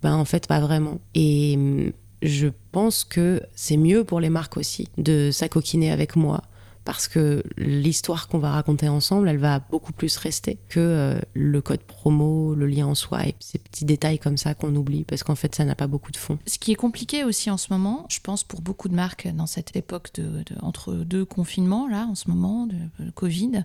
Ben 0.03 0.15
en 0.15 0.25
fait 0.25 0.47
pas 0.47 0.61
vraiment. 0.61 1.01
Et 1.15 1.93
je 2.27 2.49
pense 2.73 3.05
que 3.05 3.43
c'est 3.55 3.77
mieux 3.77 4.05
pour 4.05 4.21
les 4.21 4.31
marques 4.31 4.57
aussi 4.57 4.89
de 4.99 5.31
s'acoquiner 5.31 5.91
avec 5.91 6.17
moi 6.17 6.43
parce 6.87 7.09
que 7.09 7.43
l'histoire 7.59 8.29
qu'on 8.29 8.39
va 8.39 8.53
raconter 8.53 8.89
ensemble, 8.89 9.29
elle 9.29 9.39
va 9.39 9.59
beaucoup 9.59 9.93
plus 9.93 10.17
rester 10.17 10.57
que 10.69 10.79
euh, 10.79 11.21
le 11.35 11.61
code 11.61 11.81
promo, 11.81 12.55
le 12.55 12.67
lien 12.67 12.87
en 12.87 12.95
soi 12.95 13.27
et 13.27 13.35
ces 13.41 13.59
petits 13.59 13.85
détails 13.85 14.21
comme 14.21 14.37
ça 14.37 14.55
qu'on 14.55 14.75
oublie 14.77 15.03
parce 15.03 15.25
qu'en 15.25 15.35
fait 15.35 15.55
ça 15.57 15.65
n'a 15.65 15.75
pas 15.75 15.89
beaucoup 15.89 16.13
de 16.13 16.17
fond. 16.17 16.39
Ce 16.47 16.59
qui 16.59 16.71
est 16.71 16.77
compliqué 16.77 17.25
aussi 17.25 17.51
en 17.51 17.57
ce 17.57 17.73
moment, 17.73 18.07
je 18.09 18.21
pense 18.21 18.45
pour 18.45 18.63
beaucoup 18.63 18.89
de 18.89 18.95
marques 18.95 19.27
dans 19.27 19.49
cette 19.49 19.75
époque 19.75 20.13
de, 20.15 20.45
entre 20.63 20.95
deux 20.95 21.25
confinements 21.25 21.89
là 21.89 22.07
en 22.09 22.15
ce 22.15 22.31
moment 22.31 22.69
de, 22.69 22.77
Covid, 23.17 23.65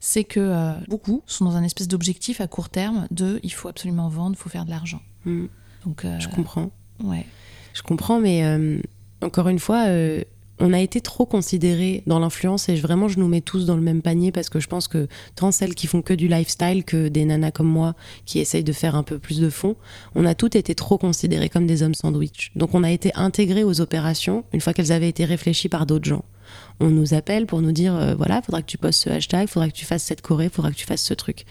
c'est 0.00 0.24
que 0.24 0.40
euh, 0.40 0.72
beaucoup 0.88 1.22
sont 1.26 1.44
dans 1.44 1.56
un 1.56 1.62
espèce 1.62 1.88
d'objectif 1.88 2.40
à 2.40 2.46
court 2.46 2.70
terme 2.70 3.06
de 3.10 3.38
il 3.42 3.52
faut 3.52 3.68
absolument 3.68 4.08
vendre, 4.08 4.34
il 4.38 4.42
faut 4.42 4.48
faire 4.48 4.64
de 4.64 4.70
l'argent. 4.70 5.02
Hmm. 5.26 5.46
Donc 5.84 6.06
euh, 6.06 6.18
je 6.18 6.28
comprends. 6.28 6.70
Ouais. 7.02 7.26
Je 7.74 7.82
comprends, 7.82 8.20
mais 8.20 8.44
euh, 8.44 8.78
encore 9.22 9.48
une 9.48 9.58
fois, 9.58 9.86
euh, 9.88 10.22
on 10.58 10.72
a 10.72 10.80
été 10.80 11.00
trop 11.00 11.26
considérés 11.26 12.02
dans 12.06 12.18
l'influence 12.18 12.68
et 12.68 12.76
vraiment 12.76 13.08
je 13.08 13.18
nous 13.18 13.26
mets 13.26 13.40
tous 13.40 13.66
dans 13.66 13.74
le 13.74 13.82
même 13.82 14.02
panier 14.02 14.30
parce 14.30 14.48
que 14.48 14.60
je 14.60 14.68
pense 14.68 14.86
que 14.86 15.08
tant 15.34 15.50
celles 15.50 15.74
qui 15.74 15.86
font 15.86 16.02
que 16.02 16.14
du 16.14 16.28
lifestyle 16.28 16.84
que 16.84 17.08
des 17.08 17.24
nanas 17.24 17.50
comme 17.50 17.66
moi 17.66 17.94
qui 18.26 18.38
essayent 18.38 18.62
de 18.62 18.72
faire 18.72 18.94
un 18.94 19.02
peu 19.02 19.18
plus 19.18 19.40
de 19.40 19.50
fond, 19.50 19.76
on 20.14 20.24
a 20.24 20.34
toutes 20.34 20.54
été 20.54 20.74
trop 20.74 20.98
considérés 20.98 21.48
comme 21.48 21.66
des 21.66 21.82
hommes 21.82 21.94
sandwich. 21.94 22.52
Donc 22.54 22.74
on 22.74 22.84
a 22.84 22.90
été 22.90 23.10
intégrés 23.14 23.64
aux 23.64 23.80
opérations 23.80 24.44
une 24.52 24.60
fois 24.60 24.72
qu'elles 24.72 24.92
avaient 24.92 25.08
été 25.08 25.24
réfléchies 25.24 25.68
par 25.68 25.86
d'autres 25.86 26.08
gens 26.08 26.24
on 26.80 26.88
nous 26.88 27.14
appelle 27.14 27.46
pour 27.46 27.60
nous 27.62 27.72
dire 27.72 27.94
euh, 27.94 28.14
voilà, 28.14 28.42
faudra 28.42 28.62
que 28.62 28.66
tu 28.66 28.78
postes 28.78 29.02
ce 29.02 29.10
hashtag, 29.10 29.48
faudra 29.48 29.68
que 29.68 29.74
tu 29.74 29.84
fasses 29.84 30.02
cette 30.02 30.22
choré, 30.22 30.48
faudra 30.48 30.70
que 30.70 30.76
tu 30.76 30.86
fasses 30.86 31.02
ce 31.02 31.14
truc. 31.14 31.44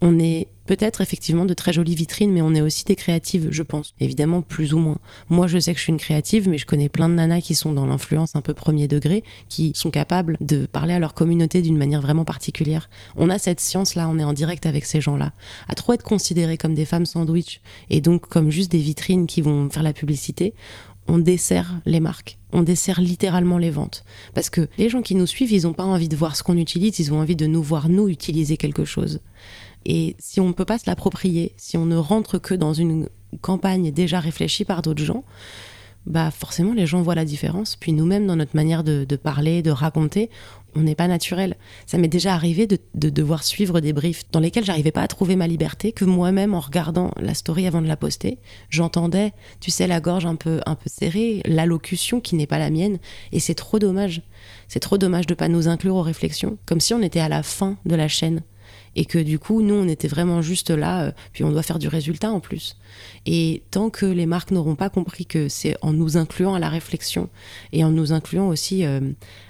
On 0.00 0.18
est 0.18 0.48
peut-être 0.64 1.00
effectivement 1.00 1.44
de 1.44 1.52
très 1.52 1.72
jolies 1.72 1.96
vitrines, 1.96 2.32
mais 2.32 2.42
on 2.42 2.54
est 2.54 2.60
aussi 2.60 2.84
des 2.84 2.94
créatives, 2.94 3.48
je 3.50 3.62
pense. 3.62 3.92
Évidemment, 3.98 4.40
plus 4.40 4.72
ou 4.72 4.78
moins. 4.78 4.98
Moi, 5.28 5.48
je 5.48 5.58
sais 5.58 5.72
que 5.72 5.78
je 5.78 5.82
suis 5.82 5.92
une 5.92 5.98
créative, 5.98 6.48
mais 6.48 6.58
je 6.58 6.64
connais 6.64 6.88
plein 6.88 7.08
de 7.08 7.14
nanas 7.14 7.40
qui 7.40 7.54
sont 7.54 7.72
dans 7.72 7.86
l'influence 7.86 8.36
un 8.36 8.40
peu 8.40 8.54
premier 8.54 8.86
degré, 8.86 9.24
qui 9.48 9.72
sont 9.74 9.90
capables 9.90 10.36
de 10.40 10.66
parler 10.66 10.94
à 10.94 10.98
leur 10.98 11.12
communauté 11.12 11.60
d'une 11.60 11.76
manière 11.76 12.00
vraiment 12.00 12.24
particulière. 12.24 12.88
On 13.16 13.30
a 13.30 13.38
cette 13.38 13.60
science-là, 13.60 14.08
on 14.08 14.18
est 14.18 14.24
en 14.24 14.32
direct 14.32 14.64
avec 14.64 14.84
ces 14.84 15.00
gens-là. 15.00 15.32
À 15.68 15.74
trop 15.74 15.92
être 15.92 16.04
considérés 16.04 16.56
comme 16.56 16.74
des 16.74 16.84
femmes 16.84 17.06
sandwich 17.06 17.60
et 17.90 18.00
donc 18.00 18.28
comme 18.28 18.50
juste 18.50 18.70
des 18.70 18.78
vitrines 18.78 19.26
qui 19.26 19.42
vont 19.42 19.68
faire 19.70 19.82
la 19.82 19.92
publicité, 19.92 20.54
on 21.10 21.18
dessert 21.18 21.80
les 21.86 21.98
marques, 21.98 22.38
on 22.52 22.62
dessert 22.62 23.00
littéralement 23.00 23.58
les 23.58 23.70
ventes. 23.70 24.04
Parce 24.32 24.48
que 24.48 24.68
les 24.78 24.88
gens 24.88 25.02
qui 25.02 25.16
nous 25.16 25.26
suivent, 25.26 25.52
ils 25.52 25.64
n'ont 25.64 25.72
pas 25.72 25.84
envie 25.84 26.08
de 26.08 26.14
voir 26.14 26.36
ce 26.36 26.44
qu'on 26.44 26.56
utilise, 26.56 27.00
ils 27.00 27.12
ont 27.12 27.20
envie 27.20 27.34
de 27.34 27.46
nous 27.46 27.62
voir 27.62 27.88
nous 27.88 28.08
utiliser 28.08 28.56
quelque 28.56 28.84
chose. 28.84 29.18
Et 29.84 30.14
si 30.20 30.38
on 30.40 30.48
ne 30.48 30.52
peut 30.52 30.64
pas 30.64 30.78
se 30.78 30.84
l'approprier, 30.86 31.52
si 31.56 31.76
on 31.76 31.84
ne 31.84 31.96
rentre 31.96 32.38
que 32.38 32.54
dans 32.54 32.74
une 32.74 33.08
campagne 33.40 33.90
déjà 33.90 34.20
réfléchie 34.20 34.64
par 34.64 34.82
d'autres 34.82 35.02
gens, 35.02 35.24
bah 36.06 36.30
forcément 36.30 36.72
les 36.72 36.86
gens 36.86 37.02
voient 37.02 37.14
la 37.14 37.24
différence. 37.24 37.76
Puis 37.76 37.92
nous-mêmes, 37.92 38.26
dans 38.26 38.36
notre 38.36 38.56
manière 38.56 38.84
de, 38.84 39.04
parler, 39.16 39.62
de 39.62 39.70
raconter, 39.70 40.30
on 40.74 40.80
n'est 40.80 40.94
pas 40.94 41.08
naturel. 41.08 41.56
Ça 41.86 41.98
m'est 41.98 42.08
déjà 42.08 42.34
arrivé 42.34 42.66
de, 42.66 42.78
devoir 42.94 43.42
suivre 43.42 43.80
des 43.80 43.92
briefs 43.92 44.22
dans 44.32 44.40
lesquels 44.40 44.64
j'arrivais 44.64 44.92
pas 44.92 45.02
à 45.02 45.08
trouver 45.08 45.36
ma 45.36 45.46
liberté, 45.46 45.92
que 45.92 46.04
moi-même, 46.04 46.54
en 46.54 46.60
regardant 46.60 47.10
la 47.20 47.34
story 47.34 47.66
avant 47.66 47.82
de 47.82 47.88
la 47.88 47.96
poster, 47.96 48.38
j'entendais, 48.70 49.32
tu 49.60 49.70
sais, 49.70 49.86
la 49.86 50.00
gorge 50.00 50.26
un 50.26 50.36
peu, 50.36 50.60
un 50.66 50.74
peu 50.74 50.88
serrée, 50.88 51.42
l'allocution 51.44 52.20
qui 52.20 52.36
n'est 52.36 52.46
pas 52.46 52.58
la 52.58 52.70
mienne, 52.70 52.98
et 53.32 53.40
c'est 53.40 53.54
trop 53.54 53.78
dommage. 53.78 54.22
C'est 54.68 54.80
trop 54.80 54.98
dommage 54.98 55.26
de 55.26 55.34
pas 55.34 55.48
nous 55.48 55.68
inclure 55.68 55.96
aux 55.96 56.02
réflexions, 56.02 56.56
comme 56.66 56.80
si 56.80 56.94
on 56.94 57.02
était 57.02 57.20
à 57.20 57.28
la 57.28 57.42
fin 57.42 57.76
de 57.84 57.94
la 57.94 58.08
chaîne 58.08 58.42
et 58.96 59.04
que 59.04 59.18
du 59.18 59.38
coup, 59.38 59.62
nous, 59.62 59.74
on 59.74 59.88
était 59.88 60.08
vraiment 60.08 60.42
juste 60.42 60.70
là, 60.70 61.02
euh, 61.02 61.12
puis 61.32 61.44
on 61.44 61.50
doit 61.50 61.62
faire 61.62 61.78
du 61.78 61.88
résultat 61.88 62.30
en 62.30 62.40
plus. 62.40 62.76
Et 63.26 63.62
tant 63.70 63.90
que 63.90 64.06
les 64.06 64.26
marques 64.26 64.50
n'auront 64.50 64.74
pas 64.74 64.90
compris 64.90 65.26
que 65.26 65.48
c'est 65.48 65.76
en 65.82 65.92
nous 65.92 66.16
incluant 66.16 66.54
à 66.54 66.58
la 66.58 66.68
réflexion 66.68 67.28
et 67.72 67.84
en 67.84 67.90
nous 67.90 68.12
incluant 68.12 68.48
aussi 68.48 68.84
euh, 68.84 69.00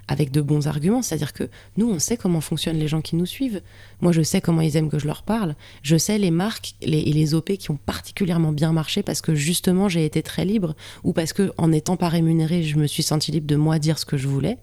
avec 0.08 0.30
de 0.30 0.40
bons 0.40 0.66
arguments, 0.66 1.02
c'est-à-dire 1.02 1.32
que 1.32 1.48
nous, 1.76 1.88
on 1.88 1.98
sait 1.98 2.16
comment 2.16 2.40
fonctionnent 2.40 2.78
les 2.78 2.88
gens 2.88 3.00
qui 3.00 3.16
nous 3.16 3.26
suivent. 3.26 3.62
Moi, 4.00 4.12
je 4.12 4.22
sais 4.22 4.40
comment 4.40 4.60
ils 4.60 4.76
aiment 4.76 4.90
que 4.90 4.98
je 4.98 5.06
leur 5.06 5.22
parle. 5.22 5.54
Je 5.82 5.96
sais 5.96 6.18
les 6.18 6.30
marques 6.30 6.74
et 6.80 6.86
les 6.86 7.34
OP 7.34 7.52
qui 7.52 7.70
ont 7.70 7.78
particulièrement 7.78 8.52
bien 8.52 8.72
marché 8.72 9.02
parce 9.02 9.20
que 9.20 9.34
justement, 9.34 9.88
j'ai 9.88 10.04
été 10.04 10.22
très 10.22 10.44
libre 10.44 10.74
ou 11.04 11.12
parce 11.12 11.32
que 11.32 11.52
en 11.56 11.68
n'étant 11.68 11.96
pas 11.96 12.08
rémunérée, 12.08 12.62
je 12.62 12.76
me 12.76 12.86
suis 12.86 13.02
sentie 13.02 13.30
libre 13.30 13.46
de 13.46 13.56
moi 13.56 13.78
dire 13.78 13.98
ce 13.98 14.04
que 14.04 14.16
je 14.16 14.28
voulais 14.28 14.58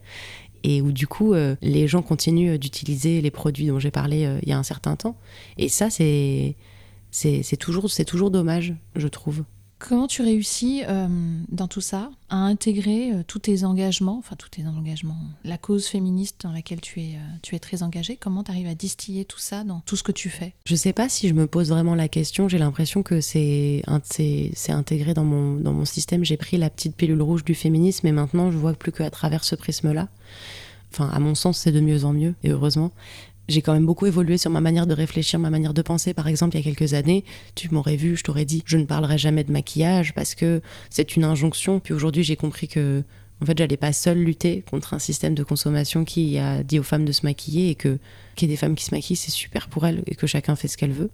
et 0.64 0.82
où 0.82 0.92
du 0.92 1.08
coup 1.08 1.34
euh, 1.34 1.56
les 1.62 1.88
gens 1.88 2.02
continuent 2.02 2.58
d'utiliser 2.58 3.22
les 3.22 3.32
produits 3.32 3.68
dont 3.68 3.80
j'ai 3.80 3.92
parlé 3.92 4.26
euh, 4.26 4.40
il 4.44 4.50
y 4.50 4.52
a 4.52 4.58
un 4.58 4.64
certain 4.64 4.96
temps. 4.96 5.18
Et 5.58 5.70
ça, 5.70 5.90
c'est 5.90 6.56
toujours, 7.60 7.90
toujours 8.06 8.32
dommage, 8.32 8.74
je 8.96 9.08
trouve. 9.08 9.44
Comment 9.80 10.08
tu 10.08 10.22
réussis 10.22 10.84
euh, 10.88 11.08
dans 11.50 11.68
tout 11.68 11.82
ça 11.82 12.10
à 12.30 12.38
intégrer 12.38 13.12
tous 13.28 13.40
tes 13.40 13.64
engagements, 13.64 14.18
enfin 14.18 14.36
tous 14.36 14.50
tes 14.50 14.66
engagements, 14.66 15.18
la 15.44 15.58
cause 15.58 15.88
féministe 15.88 16.42
dans 16.44 16.52
laquelle 16.52 16.82
tu 16.82 17.00
es, 17.00 17.20
tu 17.42 17.56
es 17.56 17.60
très 17.60 17.84
engagée, 17.84 18.18
comment 18.18 18.44
tu 18.44 18.52
arrives 18.52 18.68
à 18.68 18.76
distiller 18.76 19.24
tout 19.24 19.40
ça 19.40 19.64
dans 19.64 19.82
tout 19.82 19.96
ce 19.96 20.04
que 20.04 20.12
tu 20.12 20.30
fais? 20.30 20.54
Je 20.66 20.76
sais 20.76 20.94
pas 20.94 21.10
si 21.10 21.30
je 21.30 21.34
me 21.34 21.48
pose 21.48 21.70
vraiment 21.70 21.96
la 21.96 22.08
question, 22.08 22.50
j'ai 22.50 22.58
l'impression 22.58 23.04
que 23.04 23.22
c'est 23.22 23.84
intégré 24.68 25.14
dans 25.14 25.24
mon, 25.24 25.56
dans 25.56 25.74
mon 25.74 25.86
système, 25.86 26.26
j'ai 26.26 26.38
pris 26.38 26.58
la 26.58 26.70
petite 26.70 26.96
pilule 26.96 27.22
rouge 27.22 27.46
du 27.46 27.56
féminisme 27.56 28.08
et 28.08 28.12
maintenant 28.12 28.52
je 28.52 28.58
vois 28.58 28.74
plus 28.74 28.92
qu'à 28.92 29.10
travers 29.10 29.44
ce 29.44 29.56
prisme-là. 29.56 30.10
Enfin, 30.94 31.10
à 31.10 31.20
mon 31.20 31.36
sens, 31.36 31.58
c'est 31.58 31.74
de 31.74 31.82
mieux 31.82 32.06
en 32.06 32.14
mieux, 32.14 32.34
et 32.44 32.50
heureusement. 32.50 32.92
J'ai 33.48 33.62
quand 33.62 33.74
même 33.74 33.86
beaucoup 33.86 34.06
évolué 34.06 34.38
sur 34.38 34.52
ma 34.52 34.60
manière 34.60 34.88
de 34.88 34.94
réfléchir, 34.94 35.40
ma 35.40 35.50
manière 35.50 35.74
de 35.74 35.82
penser. 35.82 36.14
Par 36.14 36.28
exemple, 36.28 36.56
il 36.56 36.60
y 36.60 36.62
a 36.62 36.74
quelques 36.74 36.94
années, 36.94 37.24
tu 37.56 37.70
m'aurais 37.74 37.96
vu, 37.96 38.18
je 38.18 38.24
t'aurais 38.24 38.46
dit, 38.46 38.62
je 38.66 38.78
ne 38.78 38.86
parlerai 38.86 39.18
jamais 39.18 39.44
de 39.44 39.52
maquillage 39.52 40.14
parce 40.14 40.36
que 40.36 40.62
c'est 40.90 41.16
une 41.16 41.24
injonction. 41.24 41.80
Puis 41.80 41.94
aujourd'hui, 41.94 42.24
j'ai 42.24 42.36
compris 42.36 42.68
que, 42.68 43.04
en 43.42 43.46
fait, 43.46 43.58
j'allais 43.58 43.78
pas 43.78 43.94
seule 43.94 44.20
lutter 44.20 44.64
contre 44.70 44.94
un 44.94 45.00
système 45.00 45.34
de 45.34 45.44
consommation 45.44 46.04
qui 46.04 46.38
a 46.38 46.64
dit 46.64 46.80
aux 46.80 46.84
femmes 46.84 47.06
de 47.06 47.12
se 47.14 47.26
maquiller 47.26 47.70
et 47.70 47.76
que 47.76 48.00
qu'il 48.36 48.50
y 48.50 48.52
ait 48.52 48.56
des 48.56 48.58
femmes 48.58 48.76
qui 48.76 48.84
se 48.84 48.94
maquillent, 48.94 49.16
c'est 49.16 49.32
super 49.32 49.70
pour 49.70 49.88
elles 49.88 50.04
et 50.08 50.16
que 50.16 50.28
chacun 50.28 50.56
fait 50.56 50.68
ce 50.68 50.78
qu'elle 50.78 50.92
veut. 50.92 51.10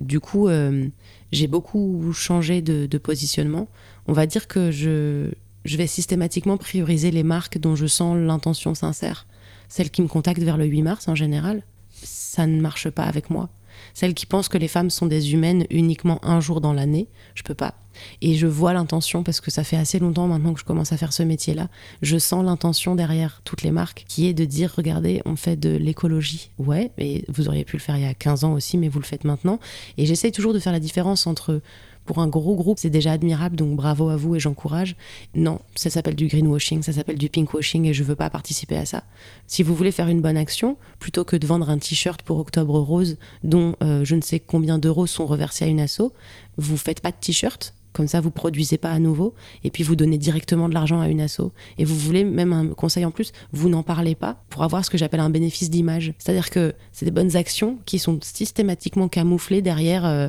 Du 0.00 0.20
coup, 0.20 0.48
euh, 0.48 0.88
j'ai 1.32 1.46
beaucoup 1.46 2.12
changé 2.12 2.62
de 2.62 2.98
positionnement. 2.98 3.68
On 4.06 4.12
va 4.12 4.26
dire 4.26 4.46
que 4.46 4.70
je, 4.70 5.30
je 5.64 5.76
vais 5.76 5.86
systématiquement 5.86 6.56
prioriser 6.56 7.10
les 7.10 7.22
marques 7.22 7.58
dont 7.58 7.76
je 7.76 7.86
sens 7.86 8.16
l'intention 8.16 8.74
sincère. 8.74 9.26
Celles 9.70 9.90
qui 9.90 10.02
me 10.02 10.08
contactent 10.08 10.42
vers 10.42 10.58
le 10.58 10.66
8 10.66 10.82
mars 10.82 11.08
en 11.08 11.14
général, 11.14 11.62
ça 11.90 12.46
ne 12.46 12.60
marche 12.60 12.90
pas 12.90 13.04
avec 13.04 13.30
moi. 13.30 13.48
celle 13.94 14.12
qui 14.14 14.26
pense 14.26 14.48
que 14.48 14.58
les 14.58 14.68
femmes 14.68 14.90
sont 14.90 15.06
des 15.06 15.32
humaines 15.32 15.64
uniquement 15.70 16.22
un 16.22 16.40
jour 16.40 16.60
dans 16.60 16.74
l'année. 16.74 17.08
Je 17.34 17.42
peux 17.42 17.54
pas. 17.54 17.74
Et 18.20 18.34
je 18.34 18.46
vois 18.46 18.72
l'intention 18.72 19.22
parce 19.22 19.40
que 19.40 19.50
ça 19.50 19.64
fait 19.64 19.76
assez 19.76 19.98
longtemps 19.98 20.26
maintenant 20.26 20.52
que 20.52 20.60
je 20.60 20.64
commence 20.64 20.92
à 20.92 20.96
faire 20.96 21.12
ce 21.12 21.22
métier-là. 21.22 21.68
Je 22.02 22.18
sens 22.18 22.44
l'intention 22.44 22.94
derrière 22.94 23.40
toutes 23.44 23.62
les 23.62 23.70
marques 23.70 24.04
qui 24.06 24.26
est 24.26 24.34
de 24.34 24.44
dire 24.44 24.74
regardez, 24.76 25.22
on 25.24 25.36
fait 25.36 25.56
de 25.56 25.76
l'écologie. 25.76 26.50
Ouais, 26.58 26.90
mais 26.98 27.24
vous 27.28 27.48
auriez 27.48 27.64
pu 27.64 27.76
le 27.76 27.82
faire 27.82 27.96
il 27.96 28.02
y 28.02 28.06
a 28.06 28.14
15 28.14 28.44
ans 28.44 28.52
aussi, 28.52 28.76
mais 28.76 28.88
vous 28.88 28.98
le 28.98 29.04
faites 29.04 29.24
maintenant. 29.24 29.60
Et 29.96 30.04
j'essaye 30.04 30.32
toujours 30.32 30.52
de 30.52 30.58
faire 30.58 30.72
la 30.72 30.80
différence 30.80 31.26
entre 31.26 31.62
pour 32.10 32.18
un 32.18 32.26
gros 32.26 32.56
groupe, 32.56 32.80
c'est 32.80 32.90
déjà 32.90 33.12
admirable, 33.12 33.54
donc 33.54 33.76
bravo 33.76 34.08
à 34.08 34.16
vous 34.16 34.34
et 34.34 34.40
j'encourage. 34.40 34.96
Non, 35.36 35.60
ça 35.76 35.90
s'appelle 35.90 36.16
du 36.16 36.26
greenwashing, 36.26 36.82
ça 36.82 36.92
s'appelle 36.92 37.18
du 37.18 37.28
pinkwashing 37.28 37.86
et 37.86 37.94
je 37.94 38.02
veux 38.02 38.16
pas 38.16 38.28
participer 38.30 38.76
à 38.76 38.84
ça. 38.84 39.04
Si 39.46 39.62
vous 39.62 39.76
voulez 39.76 39.92
faire 39.92 40.08
une 40.08 40.20
bonne 40.20 40.36
action, 40.36 40.76
plutôt 40.98 41.22
que 41.22 41.36
de 41.36 41.46
vendre 41.46 41.70
un 41.70 41.78
t-shirt 41.78 42.22
pour 42.22 42.40
Octobre 42.40 42.80
Rose 42.80 43.16
dont 43.44 43.76
euh, 43.84 44.04
je 44.04 44.16
ne 44.16 44.22
sais 44.22 44.40
combien 44.40 44.80
d'euros 44.80 45.06
sont 45.06 45.24
reversés 45.24 45.66
à 45.66 45.68
une 45.68 45.78
asso, 45.78 46.12
vous 46.56 46.76
faites 46.76 47.00
pas 47.00 47.12
de 47.12 47.16
t-shirt, 47.20 47.74
comme 47.92 48.08
ça, 48.08 48.20
vous 48.20 48.30
produisez 48.30 48.78
pas 48.78 48.90
à 48.90 48.98
nouveau, 48.98 49.34
et 49.64 49.70
puis 49.70 49.82
vous 49.82 49.96
donnez 49.96 50.18
directement 50.18 50.68
de 50.68 50.74
l'argent 50.74 51.00
à 51.00 51.08
une 51.08 51.20
asso. 51.20 51.52
Et 51.78 51.84
vous 51.84 51.96
voulez 51.96 52.24
même 52.24 52.52
un 52.52 52.68
conseil 52.68 53.04
en 53.04 53.10
plus, 53.10 53.32
vous 53.52 53.68
n'en 53.68 53.82
parlez 53.82 54.14
pas 54.14 54.42
pour 54.48 54.62
avoir 54.62 54.84
ce 54.84 54.90
que 54.90 54.98
j'appelle 54.98 55.20
un 55.20 55.30
bénéfice 55.30 55.70
d'image. 55.70 56.12
C'est-à-dire 56.18 56.50
que 56.50 56.74
c'est 56.92 57.04
des 57.04 57.10
bonnes 57.10 57.36
actions 57.36 57.78
qui 57.86 57.98
sont 57.98 58.18
systématiquement 58.22 59.08
camouflées 59.08 59.62
derrière. 59.62 60.04
Euh, 60.04 60.28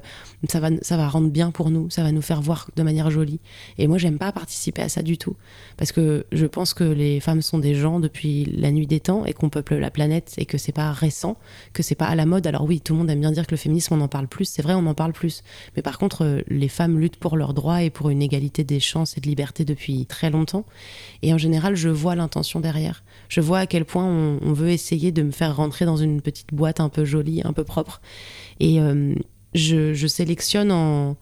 ça 0.50 0.60
va, 0.60 0.69
ça 0.82 0.97
va 0.97 1.08
rendre 1.08 1.30
bien 1.30 1.52
pour 1.52 1.69
nous, 1.69 1.89
ça 1.89 2.04
va 2.04 2.12
nous 2.12 2.21
faire 2.21 2.41
voir 2.41 2.69
de 2.76 2.84
manière 2.84 3.12
jolie. 3.12 3.39
Et 3.78 3.88
moi, 3.88 3.97
j'aime 3.97 4.17
pas 4.17 4.32
participer 4.32 4.82
à 4.82 4.89
ça 4.89 5.02
du 5.02 5.17
tout, 5.17 5.36
parce 5.78 5.91
que 5.91 6.26
je 6.32 6.45
pense 6.45 6.74
que 6.74 6.84
les 6.84 7.19
femmes 7.19 7.41
sont 7.41 7.60
des 7.60 7.76
gens 7.76 8.00
depuis 8.00 8.45
la 8.45 8.71
nuit 8.71 8.88
des 8.88 9.00
temps 9.00 9.26
et 9.26 9.34
qu'on 9.34 9.50
peuple 9.50 9.76
la 9.76 9.91
planète 9.91 10.34
et 10.38 10.45
que 10.45 10.58
c'est 10.58 10.71
pas 10.71 10.91
récent, 10.91 11.38
que 11.74 11.84
c'est 11.84 11.95
pas 11.95 12.08
à 12.08 12.15
la 12.15 12.26
mode. 12.26 12.47
Alors 12.47 12.63
oui, 12.63 12.82
tout 12.82 12.93
le 12.93 13.00
monde 13.00 13.10
aime 13.10 13.19
bien 13.19 13.32
dire 13.32 13.45
que 13.45 13.52
le 13.52 13.58
féminisme 13.58 13.93
on 13.93 14.02
en 14.02 14.08
parle 14.08 14.28
plus. 14.28 14.45
C'est 14.45 14.62
vrai, 14.62 14.74
on 14.74 14.86
en 14.88 14.93
parle 14.93 15.13
plus. 15.13 15.43
Mais 15.76 15.82
par 15.82 15.97
contre, 15.97 16.24
euh, 16.24 16.41
les 16.47 16.67
femmes 16.67 17.00
luttent 17.00 17.17
pour 17.17 17.38
leur 17.38 17.51
droit 17.54 17.84
et 17.84 17.90
pour 17.90 18.10
une 18.10 18.22
égalité 18.22 18.64
des 18.64 18.80
chances 18.80 19.18
et 19.18 19.22
de 19.22 19.28
liberté 19.28 19.66
depuis 19.66 20.06
très 20.06 20.30
longtemps. 20.30 20.66
Et 21.22 21.34
en 21.34 21.38
général, 21.38 21.76
je 21.76 21.90
vois 21.90 22.16
l'intention 22.16 22.60
derrière. 22.60 23.04
Je 23.30 23.42
vois 23.42 23.60
à 23.60 23.66
quel 23.68 23.86
point 23.86 24.06
on, 24.06 24.54
veut 24.54 24.70
essayer 24.70 25.12
de 25.12 25.24
me 25.24 25.32
faire 25.32 25.56
rentrer 25.56 25.86
dans 25.86 25.98
une 25.98 26.22
petite 26.22 26.54
boîte 26.54 26.80
un 26.80 26.90
peu 26.90 27.06
jolie, 27.06 27.42
un 27.44 27.54
peu 27.54 27.64
propre. 27.64 28.02
Et 28.60 28.82
euh, 28.82 29.14
je, 29.54 30.08
sélectionne 30.08 30.72
en, 30.72 31.16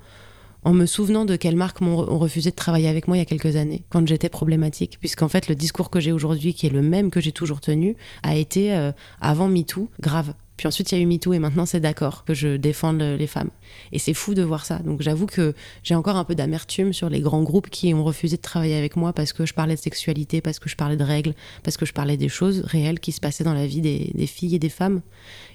en 0.64 0.74
me 0.74 0.86
souvenant 0.86 1.26
de 1.26 1.36
quelles 1.36 1.56
marques 1.56 1.82
m'ont 1.82 1.98
refusé 1.98 2.50
de 2.50 2.56
travailler 2.56 2.88
avec 2.88 3.08
moi 3.08 3.18
il 3.18 3.20
y 3.20 3.24
a 3.24 3.26
quelques 3.26 3.56
années, 3.56 3.84
quand 3.90 4.08
j'étais 4.08 4.30
problématique. 4.30 4.98
Puisqu'en 5.00 5.30
fait, 5.30 5.48
le 5.48 5.56
discours 5.56 5.90
que 5.90 6.00
j'ai 6.00 6.12
aujourd'hui, 6.12 6.54
qui 6.54 6.68
est 6.68 6.72
le 6.72 6.82
même 6.82 7.12
que 7.12 7.22
j'ai 7.22 7.32
toujours 7.32 7.62
tenu, 7.62 7.96
a 8.24 8.36
été, 8.36 8.74
euh, 8.74 8.92
avant 9.22 9.48
MeToo, 9.48 9.90
grave. 10.00 10.34
Puis 10.60 10.68
ensuite, 10.68 10.92
il 10.92 10.98
y 10.98 10.98
a 11.00 11.02
eu 11.02 11.06
MeToo 11.06 11.32
et 11.32 11.40
maintenant, 11.40 11.66
c'est 11.66 11.80
d'accord 11.80 12.26
que 12.26 12.34
je 12.34 12.58
défende 12.58 13.02
les 13.02 13.28
femmes. 13.28 13.50
Et 13.94 13.98
c'est 13.98 14.14
fou 14.14 14.34
de 14.34 14.44
voir 14.44 14.66
ça. 14.66 14.80
Donc 14.80 15.02
j'avoue 15.02 15.26
que 15.26 15.54
j'ai 15.84 15.96
encore 15.96 16.18
un 16.18 16.26
peu 16.26 16.36
d'amertume 16.36 16.92
sur 16.92 17.10
les 17.10 17.22
grands 17.22 17.44
groupes 17.44 17.70
qui 17.70 17.94
ont 17.94 18.04
refusé 18.04 18.36
de 18.36 18.42
travailler 18.42 18.76
avec 18.76 18.98
moi 18.98 19.14
parce 19.14 19.32
que 19.32 19.46
je 19.46 19.54
parlais 19.54 19.76
de 19.76 19.80
sexualité, 19.80 20.42
parce 20.42 20.60
que 20.60 20.68
je 20.68 20.76
parlais 20.76 20.98
de 20.98 21.04
règles, 21.06 21.34
parce 21.64 21.78
que 21.78 21.86
je 21.86 21.94
parlais 21.94 22.18
des 22.18 22.28
choses 22.28 22.60
réelles 22.66 23.00
qui 23.00 23.14
se 23.14 23.22
passaient 23.22 23.46
dans 23.46 23.54
la 23.54 23.66
vie 23.68 23.80
des, 23.80 24.28
filles 24.28 24.56
et 24.56 24.60
des 24.60 24.68
femmes. 24.68 25.00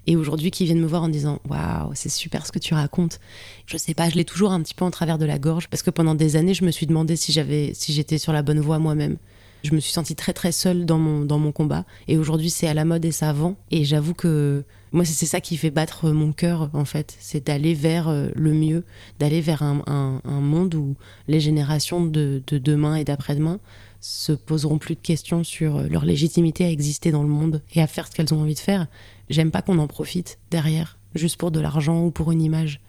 Et 0.07 0.17
aujourd'hui, 0.17 0.51
qui 0.51 0.64
viennent 0.64 0.81
me 0.81 0.87
voir 0.87 1.03
en 1.03 1.11
disant 1.11 1.38
Waouh, 1.51 1.90
c'est 1.93 2.09
super 2.09 2.47
ce 2.47 2.53
que 2.53 2.59
tu 2.59 2.73
racontes. 2.73 3.21
Je 3.67 3.77
sais 3.77 3.93
pas, 3.93 4.09
je 4.09 4.14
l'ai 4.14 4.25
toujours 4.25 4.53
un 4.53 4.62
petit 4.62 4.75
peu 4.75 4.87
en 4.87 4.90
travers 4.90 5.19
de 5.19 5.27
la 5.27 5.38
gorge 5.38 5.69
parce 5.69 5.83
que 5.83 5.90
pendant 5.90 6.14
des 6.14 6.37
années, 6.37 6.55
je 6.55 6.64
me 6.64 6.71
suis 6.71 6.87
demandé 6.87 7.17
si 7.17 7.31
j'avais, 7.31 7.73
si 7.75 7.93
j'étais 7.93 8.17
sur 8.17 8.33
la 8.33 8.40
bonne 8.40 8.61
voie 8.61 8.79
moi-même 8.79 9.19
je 9.64 9.75
me 9.75 9.81
suis 9.81 9.93
sentie 9.93 10.14
très 10.14 10.35
très 10.35 10.53
seule 10.53 10.85
dans 10.85 10.99
mon, 10.99 11.25
dans 11.25 11.38
mon 11.38 11.51
combat. 11.51 11.85
Et 12.07 12.19
aujourd'hui, 12.19 12.51
c'est 12.51 12.69
à 12.69 12.75
la 12.75 12.85
mode 12.85 13.05
et 13.05 13.12
ça 13.12 13.33
vend. 13.33 13.57
Et 13.71 13.85
j'avoue 13.85 14.12
que 14.12 14.62
moi, 14.94 15.04
c'est 15.04 15.26
ça 15.26 15.40
qui 15.40 15.57
fait 15.57 15.70
battre 15.70 16.11
mon 16.12 16.33
cœur, 16.33 16.70
en 16.72 16.85
fait. 16.85 17.16
C'est 17.18 17.48
d'aller 17.48 17.74
vers 17.74 18.09
euh, 18.09 18.28
le 18.35 18.54
mieux, 18.54 18.85
d'aller 19.18 19.40
vers 19.40 19.62
un, 19.62 20.20
monde 20.24 20.74
où 20.76 20.94
les 21.26 21.40
générations 21.40 22.07
de, 22.07 22.42
de 22.46 22.59
demain 22.59 22.94
et 22.94 23.04
d'après-demain 23.04 23.59
se 24.00 24.33
poseront 24.33 24.78
plus 24.78 24.94
de 24.94 25.00
questions 25.00 25.42
sur 25.42 25.83
leur 25.83 26.04
légitimité 26.04 26.64
à 26.64 26.70
exister 26.70 27.11
dans 27.11 27.22
le 27.22 27.28
monde 27.28 27.61
et 27.74 27.83
à 27.83 27.88
faire 27.88 28.07
ce 28.07 28.12
qu'elles 28.12 28.33
ont 28.33 28.40
envie 28.40 28.54
de 28.54 28.61
faire. 28.61 28.87
J'aime 29.30 29.50
pas 29.50 29.62
qu'on 29.62 29.78
en 29.78 29.88
profite 29.88 30.38
derrière, 30.50 30.96
juste 31.16 31.38
pour 31.38 31.50
de 31.50 31.59
l'argent 31.59 32.04
ou 32.04 32.11
pour 32.11 32.30
une 32.30 32.42
image. 32.42 32.80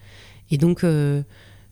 Et 0.51 0.57
donc, 0.57 0.83
euh, 0.83 1.23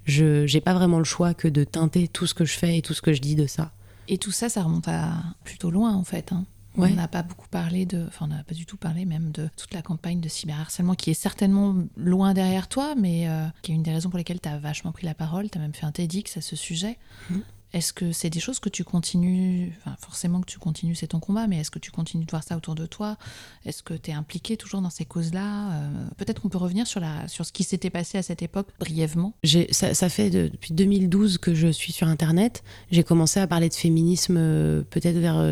je 0.06 0.48
j'ai 0.48 0.62
pas 0.62 0.74
vraiment 0.74 0.98
le 0.98 1.04
choix 1.04 1.34
que 1.34 1.48
de 1.48 1.64
teinter 1.64 2.08
tout 2.08 2.26
ce 2.26 2.34
que 2.34 2.46
je 2.46 2.58
fais 2.58 2.80
et 2.80 2.82
tout 2.82 2.96
ce 2.96 3.04
que 3.04 3.14
je 3.14 3.22
dis 3.22 3.36
de 3.36 3.46
ça. 3.46 3.72
Et 4.08 4.18
tout 4.18 4.32
ça, 4.32 4.50
ça 4.50 4.64
remonte 4.64 4.88
à 4.88 5.12
plutôt 5.44 5.70
loin 5.70 5.94
en 5.94 6.04
fait. 6.04 6.32
Hein. 6.32 6.46
On 6.78 6.88
n'a 6.90 7.08
pas 7.08 7.24
beaucoup 7.24 7.48
parlé 7.50 7.86
de, 7.86 8.06
enfin 8.08 8.26
on 8.26 8.30
n'a 8.30 8.44
pas 8.44 8.56
du 8.56 8.66
tout 8.66 8.78
parlé 8.78 9.06
même 9.06 9.32
de 9.32 9.50
toute 9.58 9.74
la 9.74 9.82
campagne 9.82 10.20
de 10.20 10.30
cyberharcèlement 10.30 10.96
qui 10.96 11.12
est 11.12 11.16
certainement 11.16 11.76
loin 11.96 12.34
derrière 12.34 12.68
toi, 12.68 12.96
mais 12.96 13.28
euh, 13.28 13.46
qui 13.62 13.72
est 13.72 13.76
une 13.76 13.84
des 13.84 13.92
raisons 13.92 14.10
pour 14.10 14.18
lesquelles 14.18 14.42
tu 14.42 14.50
as 14.50 14.58
vachement 14.58 14.92
pris 14.92 15.06
la 15.06 15.14
parole, 15.14 15.50
tu 15.50 15.58
as 15.58 15.62
même 15.62 15.74
fait 15.74 15.86
un 15.86 15.92
TEDx 15.92 16.38
à 16.38 16.42
ce 16.42 16.56
sujet. 16.56 16.98
Mmh. 17.30 17.40
Est-ce 17.74 17.92
que 17.92 18.12
c'est 18.12 18.30
des 18.30 18.40
choses 18.40 18.60
que 18.60 18.70
tu 18.70 18.84
continues, 18.84 19.74
enfin 19.80 19.96
forcément 20.00 20.42
que 20.42 20.46
tu 20.46 20.60
continues, 20.60 20.94
c'est 20.94 21.08
ton 21.08 21.20
combat, 21.20 21.48
mais 21.48 21.58
est-ce 21.58 21.72
que 21.72 21.80
tu 21.80 21.90
continues 21.90 22.24
de 22.26 22.30
voir 22.30 22.44
ça 22.44 22.56
autour 22.56 22.76
de 22.76 22.86
toi? 22.86 23.18
Est-ce 23.66 23.82
que 23.82 23.96
tu 23.96 24.12
es 24.12 24.14
impliqué 24.14 24.58
toujours 24.58 24.82
dans 24.82 24.92
ces 24.92 25.06
causes-là? 25.06 25.72
Euh, 25.72 26.08
Peut-être 26.18 26.40
qu'on 26.44 26.50
peut 26.50 26.60
revenir 26.60 26.86
sur, 26.86 27.00
la, 27.00 27.28
sur 27.28 27.48
ce 27.48 27.52
qui 27.52 27.64
s'était 27.64 27.90
passé 27.90 28.20
à 28.20 28.22
cette 28.22 28.44
époque 28.44 28.68
brièvement. 28.80 29.34
Ça, 29.72 29.96
ça, 29.96 30.10
fait 30.10 30.30
depuis 30.30 30.76
2012 30.76 31.40
que 31.40 31.56
je 31.56 31.68
suis 31.68 31.92
sur 31.92 32.08
Internet. 32.08 32.64
J'ai 32.92 33.04
commencé 33.04 33.40
à 33.40 33.48
parler 33.48 33.70
de 33.70 33.74
féminisme 33.74 34.36
euh, 34.38 34.84
peut-être 34.84 35.18
vers 35.18 35.44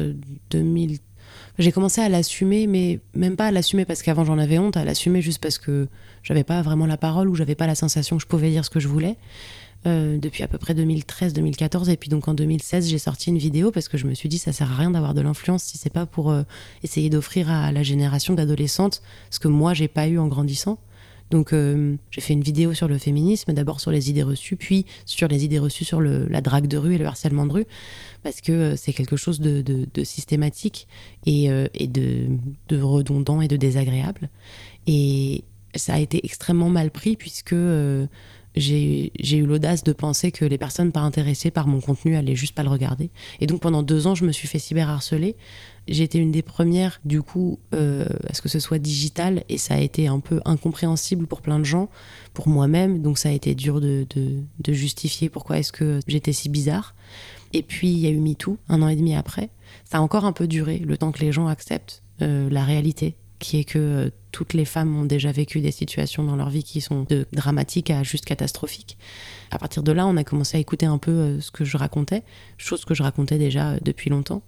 2000. 0.51 0.99
J'ai 1.59 1.71
commencé 1.71 2.01
à 2.01 2.09
l'assumer, 2.09 2.67
mais 2.67 2.99
même 3.13 3.35
pas 3.35 3.47
à 3.47 3.51
l'assumer 3.51 3.85
parce 3.85 4.01
qu'avant 4.01 4.25
j'en 4.25 4.37
avais 4.37 4.57
honte, 4.57 4.77
à 4.77 4.85
l'assumer 4.85 5.21
juste 5.21 5.41
parce 5.41 5.57
que 5.57 5.87
j'avais 6.23 6.43
pas 6.43 6.61
vraiment 6.61 6.85
la 6.85 6.97
parole 6.97 7.29
ou 7.29 7.35
j'avais 7.35 7.55
pas 7.55 7.67
la 7.67 7.75
sensation 7.75 8.17
que 8.17 8.23
je 8.23 8.27
pouvais 8.27 8.49
dire 8.49 8.65
ce 8.65 8.69
que 8.69 8.79
je 8.79 8.87
voulais. 8.87 9.17
Euh, 9.87 10.19
depuis 10.19 10.43
à 10.43 10.47
peu 10.47 10.59
près 10.59 10.75
2013-2014. 10.75 11.89
Et 11.89 11.97
puis 11.97 12.09
donc 12.09 12.27
en 12.27 12.35
2016, 12.35 12.87
j'ai 12.87 12.99
sorti 12.99 13.31
une 13.31 13.39
vidéo 13.39 13.71
parce 13.71 13.87
que 13.87 13.97
je 13.97 14.05
me 14.05 14.13
suis 14.13 14.29
dit 14.29 14.37
ça 14.37 14.53
sert 14.53 14.71
à 14.71 14.75
rien 14.75 14.91
d'avoir 14.91 15.15
de 15.15 15.21
l'influence 15.21 15.63
si 15.63 15.79
c'est 15.79 15.91
pas 15.91 16.05
pour 16.05 16.29
euh, 16.29 16.43
essayer 16.83 17.09
d'offrir 17.09 17.49
à 17.49 17.71
la 17.71 17.81
génération 17.81 18.35
d'adolescentes 18.35 19.01
ce 19.31 19.39
que 19.39 19.47
moi 19.47 19.73
j'ai 19.73 19.87
pas 19.87 20.07
eu 20.07 20.19
en 20.19 20.27
grandissant. 20.27 20.77
Donc 21.31 21.53
euh, 21.53 21.95
j'ai 22.11 22.21
fait 22.21 22.33
une 22.33 22.43
vidéo 22.43 22.73
sur 22.73 22.87
le 22.87 22.97
féminisme, 22.97 23.53
d'abord 23.53 23.79
sur 23.79 23.89
les 23.89 24.09
idées 24.09 24.21
reçues, 24.21 24.57
puis 24.57 24.85
sur 25.05 25.27
les 25.27 25.43
idées 25.43 25.59
reçues 25.59 25.85
sur 25.85 26.01
la 26.01 26.41
drague 26.41 26.67
de 26.67 26.77
rue 26.77 26.95
et 26.95 26.97
le 26.97 27.05
harcèlement 27.05 27.47
de 27.47 27.53
rue, 27.53 27.65
parce 28.21 28.41
que 28.41 28.75
c'est 28.75 28.93
quelque 28.93 29.15
chose 29.15 29.39
de, 29.39 29.85
systématique 30.03 30.87
et, 31.25 31.47
de, 31.47 32.27
de, 32.67 32.81
redondant 32.81 33.41
et 33.41 33.47
de 33.47 33.55
désagréable. 33.55 34.29
Et 34.87 35.43
ça 35.73 35.93
a 35.95 35.99
été 35.99 36.23
extrêmement 36.25 36.69
mal 36.69 36.91
pris 36.91 37.15
puisque 37.15 37.55
j'ai 38.55 39.11
eu 39.37 39.45
l'audace 39.45 39.83
de 39.83 39.93
penser 39.93 40.31
que 40.31 40.43
les 40.43 40.57
personnes 40.57 40.91
pas 40.91 40.99
intéressées 40.99 41.51
par 41.51 41.67
mon 41.67 41.79
contenu 41.79 42.15
allaient 42.15 42.35
juste 42.35 42.53
pas 42.53 42.63
le 42.63 42.69
regarder. 42.69 43.09
Et 43.39 43.47
donc 43.47 43.61
pendant 43.61 43.83
deux 43.83 44.07
ans, 44.07 44.15
je 44.15 44.25
me 44.25 44.31
suis 44.31 44.47
fait 44.47 44.59
cyberharceler. 44.59 45.35
J'ai 45.87 46.03
été 46.03 46.19
une 46.19 46.31
des 46.31 46.41
premières, 46.41 46.99
du 47.05 47.21
coup, 47.21 47.59
euh, 47.73 48.05
à 48.29 48.33
ce 48.33 48.41
que 48.41 48.49
ce 48.49 48.59
soit 48.59 48.77
digital, 48.77 49.43
et 49.49 49.57
ça 49.57 49.75
a 49.75 49.79
été 49.79 50.07
un 50.07 50.19
peu 50.19 50.39
incompréhensible 50.45 51.25
pour 51.27 51.41
plein 51.41 51.59
de 51.59 51.63
gens, 51.63 51.89
pour 52.33 52.47
moi-même, 52.47 53.01
donc 53.01 53.17
ça 53.17 53.29
a 53.29 53.31
été 53.31 53.55
dur 53.55 53.81
de, 53.81 54.05
de, 54.13 54.73
justifier 54.73 55.27
pourquoi 55.27 55.57
est-ce 55.57 55.71
que 55.71 55.99
j'étais 56.07 56.33
si 56.33 56.49
bizarre. 56.49 56.93
Et 57.53 57.63
puis 57.63 57.89
il 57.89 57.97
y 57.97 58.07
a 58.07 58.09
eu 58.11 58.19
MeToo, 58.19 58.57
un 58.69 58.81
an 58.81 58.87
et 58.87 58.95
demi 58.95 59.15
après. 59.15 59.49
Ça 59.85 59.97
a 59.97 60.01
encore 60.01 60.25
un 60.25 60.33
peu 60.33 60.47
duré, 60.47 60.77
le 60.77 60.97
temps 60.97 61.11
que 61.11 61.19
les 61.19 61.31
gens 61.31 61.47
acceptent 61.47 62.03
euh, 62.21 62.49
la 62.49 62.63
réalité 62.63 63.15
qui 63.41 63.57
est 63.57 63.63
que 63.63 63.79
euh, 63.79 64.09
toutes 64.31 64.53
les 64.53 64.65
femmes 64.65 64.95
ont 64.95 65.05
déjà 65.05 65.31
vécu 65.31 65.61
des 65.61 65.71
situations 65.71 66.23
dans 66.23 66.35
leur 66.35 66.49
vie 66.49 66.63
qui 66.63 66.81
sont 66.81 67.03
de 67.03 67.25
dramatiques 67.33 67.89
à 67.89 68.03
juste 68.03 68.25
catastrophiques. 68.25 68.97
À 69.51 69.57
partir 69.57 69.83
de 69.83 69.91
là, 69.91 70.07
on 70.07 70.17
a 70.17 70.23
commencé 70.23 70.57
à 70.57 70.59
écouter 70.59 70.85
un 70.85 70.97
peu 70.97 71.11
euh, 71.11 71.41
ce 71.41 71.51
que 71.51 71.65
je 71.65 71.77
racontais, 71.77 72.23
chose 72.57 72.85
que 72.85 72.93
je 72.93 73.03
racontais 73.03 73.37
déjà 73.37 73.71
euh, 73.71 73.77
depuis 73.81 74.09
longtemps. 74.09 74.41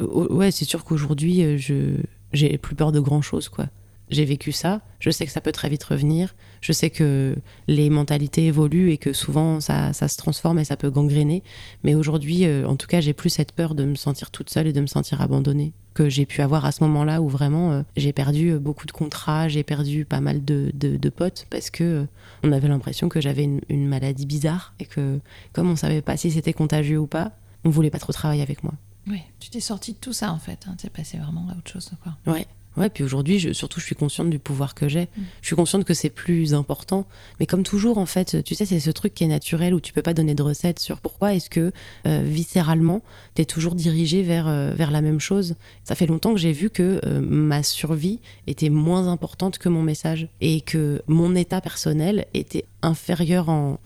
Ouais, 0.00 0.50
c'est 0.50 0.64
sûr 0.64 0.84
qu'aujourd'hui, 0.84 1.58
je 1.58 1.96
j'ai 2.32 2.56
plus 2.58 2.74
peur 2.76 2.92
de 2.92 3.00
grand 3.00 3.22
chose, 3.22 3.48
quoi 3.48 3.66
j'ai 4.10 4.24
vécu 4.24 4.52
ça, 4.52 4.80
je 4.98 5.10
sais 5.10 5.26
que 5.26 5.32
ça 5.32 5.40
peut 5.40 5.52
très 5.52 5.68
vite 5.68 5.84
revenir, 5.84 6.34
je 6.60 6.72
sais 6.72 6.90
que 6.90 7.36
les 7.68 7.90
mentalités 7.90 8.46
évoluent 8.46 8.90
et 8.90 8.98
que 8.98 9.12
souvent 9.12 9.60
ça, 9.60 9.92
ça 9.92 10.08
se 10.08 10.16
transforme 10.16 10.58
et 10.58 10.64
ça 10.64 10.76
peut 10.76 10.90
gangréner, 10.90 11.42
mais 11.84 11.94
aujourd'hui, 11.94 12.44
euh, 12.44 12.66
en 12.66 12.76
tout 12.76 12.86
cas, 12.86 13.00
j'ai 13.00 13.12
plus 13.12 13.30
cette 13.30 13.52
peur 13.52 13.74
de 13.74 13.84
me 13.84 13.94
sentir 13.94 14.30
toute 14.30 14.50
seule 14.50 14.66
et 14.66 14.72
de 14.72 14.80
me 14.80 14.86
sentir 14.86 15.20
abandonnée 15.20 15.72
que 15.94 16.08
j'ai 16.08 16.26
pu 16.26 16.40
avoir 16.40 16.64
à 16.64 16.72
ce 16.72 16.84
moment-là 16.84 17.20
où 17.20 17.28
vraiment 17.28 17.72
euh, 17.72 17.82
j'ai 17.96 18.12
perdu 18.12 18.52
euh, 18.52 18.58
beaucoup 18.58 18.86
de 18.86 18.92
contrats, 18.92 19.48
j'ai 19.48 19.62
perdu 19.62 20.04
pas 20.04 20.20
mal 20.20 20.44
de, 20.44 20.70
de, 20.74 21.08
potes 21.10 21.46
parce 21.50 21.70
que 21.70 22.06
on 22.44 22.52
avait 22.52 22.68
l'impression 22.68 23.08
que 23.08 23.20
j'avais 23.20 23.44
une, 23.44 23.60
une, 23.68 23.88
maladie 23.88 24.26
bizarre 24.26 24.72
et 24.78 24.86
que 24.86 25.18
comme 25.52 25.68
on 25.68 25.76
savait 25.76 26.02
pas 26.02 26.16
si 26.16 26.30
c'était 26.30 26.52
contagieux 26.52 26.98
ou 26.98 27.06
pas, 27.06 27.32
on 27.64 27.70
voulait 27.70 27.90
pas 27.90 27.98
trop 27.98 28.12
travailler 28.12 28.42
avec 28.42 28.62
moi. 28.62 28.74
Oui, 29.08 29.20
tu 29.40 29.50
t'es 29.50 29.60
sorti 29.60 29.92
de 29.92 29.98
tout 29.98 30.12
ça 30.12 30.32
en 30.32 30.38
fait, 30.38 30.66
hein. 30.66 30.76
t'es 30.78 30.90
passé 30.90 31.18
vraiment 31.18 31.48
à 31.50 31.56
autre 31.56 31.70
chose 31.70 31.90
quoi. 32.02 32.16
Ouais, 32.32 32.46
Ouais, 32.80 32.88
puis 32.88 33.04
aujourd'hui, 33.04 33.54
surtout, 33.54 33.78
je 33.78 33.84
suis 33.84 33.94
consciente 33.94 34.30
du 34.30 34.38
pouvoir 34.38 34.74
que 34.74 34.88
j'ai. 34.88 35.02
Mm. 35.02 35.22
Je 35.42 35.46
suis 35.48 35.56
consciente 35.56 35.84
que 35.84 35.92
c'est 35.92 36.08
plus 36.08 36.54
important. 36.54 37.06
Mais 37.38 37.44
comme 37.44 37.62
toujours, 37.62 37.98
en 37.98 38.06
fait, 38.06 38.42
tu 38.42 38.54
sais, 38.54 38.64
c'est 38.64 38.80
ce 38.80 38.90
truc 38.90 39.12
qui 39.12 39.24
est 39.24 39.26
naturel 39.26 39.74
où 39.74 39.80
tu 39.80 39.92
peux 39.92 40.00
pas 40.00 40.14
donner 40.14 40.34
de 40.34 40.42
recette 40.42 40.78
sur 40.78 40.98
pourquoi 41.02 41.34
est-ce 41.34 41.50
que 41.50 41.72
euh, 42.06 42.22
viscéralement, 42.24 43.02
tu 43.34 43.42
es 43.42 43.44
toujours 43.44 43.74
dirigé 43.74 44.22
vers, 44.22 44.48
euh, 44.48 44.72
vers 44.74 44.90
la 44.90 45.02
même 45.02 45.20
chose. 45.20 45.56
Ça 45.84 45.94
fait 45.94 46.06
longtemps 46.06 46.32
que 46.32 46.40
j'ai 46.40 46.52
vu 46.52 46.70
que 46.70 47.02
euh, 47.04 47.20
ma 47.20 47.62
survie 47.62 48.18
était 48.46 48.70
moins 48.70 49.08
importante 49.08 49.58
que 49.58 49.68
mon 49.68 49.82
message 49.82 50.28
et 50.40 50.62
que 50.62 51.02
mon 51.06 51.34
état 51.34 51.60
personnel 51.60 52.24
était 52.32 52.64
inférieur 52.80 53.50
en, 53.50 53.78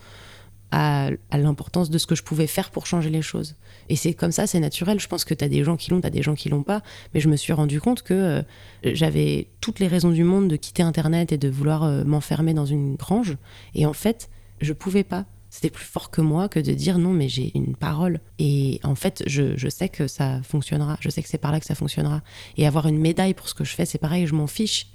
à, 0.74 1.10
l'importance 1.38 1.88
de 1.88 1.98
ce 1.98 2.06
que 2.06 2.16
je 2.16 2.24
pouvais 2.24 2.48
faire 2.48 2.70
pour 2.70 2.86
changer 2.86 3.08
les 3.08 3.22
choses. 3.22 3.54
Et 3.88 3.94
c'est 3.94 4.12
comme 4.12 4.32
ça, 4.32 4.48
c'est 4.48 4.58
naturel. 4.58 4.98
Je 4.98 5.06
pense 5.06 5.24
que 5.24 5.32
tu 5.32 5.44
as 5.44 5.48
des 5.48 5.62
gens 5.62 5.76
qui 5.76 5.90
l'ont, 5.90 6.00
tu 6.00 6.06
as 6.06 6.10
des 6.10 6.22
gens 6.22 6.34
qui 6.34 6.48
l'ont 6.48 6.64
pas. 6.64 6.82
Mais 7.14 7.20
je 7.20 7.28
me 7.28 7.36
suis 7.36 7.52
rendu 7.52 7.80
compte 7.80 8.02
que 8.02 8.14
euh, 8.14 8.42
j'avais 8.82 9.46
toutes 9.60 9.78
les 9.78 9.86
raisons 9.86 10.10
du 10.10 10.24
monde 10.24 10.48
de 10.48 10.56
quitter 10.56 10.82
Internet 10.82 11.30
et 11.30 11.38
de 11.38 11.48
vouloir 11.48 11.84
euh, 11.84 12.02
m'enfermer 12.02 12.54
dans 12.54 12.66
une 12.66 12.96
grange. 12.96 13.36
Et 13.76 13.86
en 13.86 13.92
fait, 13.92 14.30
je 14.60 14.72
pouvais 14.72 15.04
pas. 15.04 15.26
C'était 15.48 15.70
plus 15.70 15.84
fort 15.84 16.10
que 16.10 16.20
moi 16.20 16.48
que 16.48 16.58
de 16.58 16.72
dire 16.72 16.98
non, 16.98 17.12
mais 17.12 17.28
j'ai 17.28 17.52
une 17.54 17.76
parole. 17.76 18.18
Et 18.40 18.80
en 18.82 18.96
fait, 18.96 19.22
je, 19.26 19.68
sais 19.68 19.88
que 19.88 20.08
ça 20.08 20.42
fonctionnera. 20.42 20.96
Je 20.98 21.08
sais 21.08 21.22
que 21.22 21.28
c'est 21.28 21.38
par 21.38 21.52
là 21.52 21.60
que 21.60 21.66
ça 21.66 21.76
fonctionnera. 21.76 22.22
Et 22.56 22.66
avoir 22.66 22.88
une 22.88 22.98
médaille 22.98 23.34
pour 23.34 23.48
ce 23.48 23.54
que 23.54 23.62
je 23.62 23.72
fais, 23.72 23.86
c'est 23.86 23.98
pareil, 23.98 24.26
je 24.26 24.34
m'en 24.34 24.48
fiche. 24.48 24.88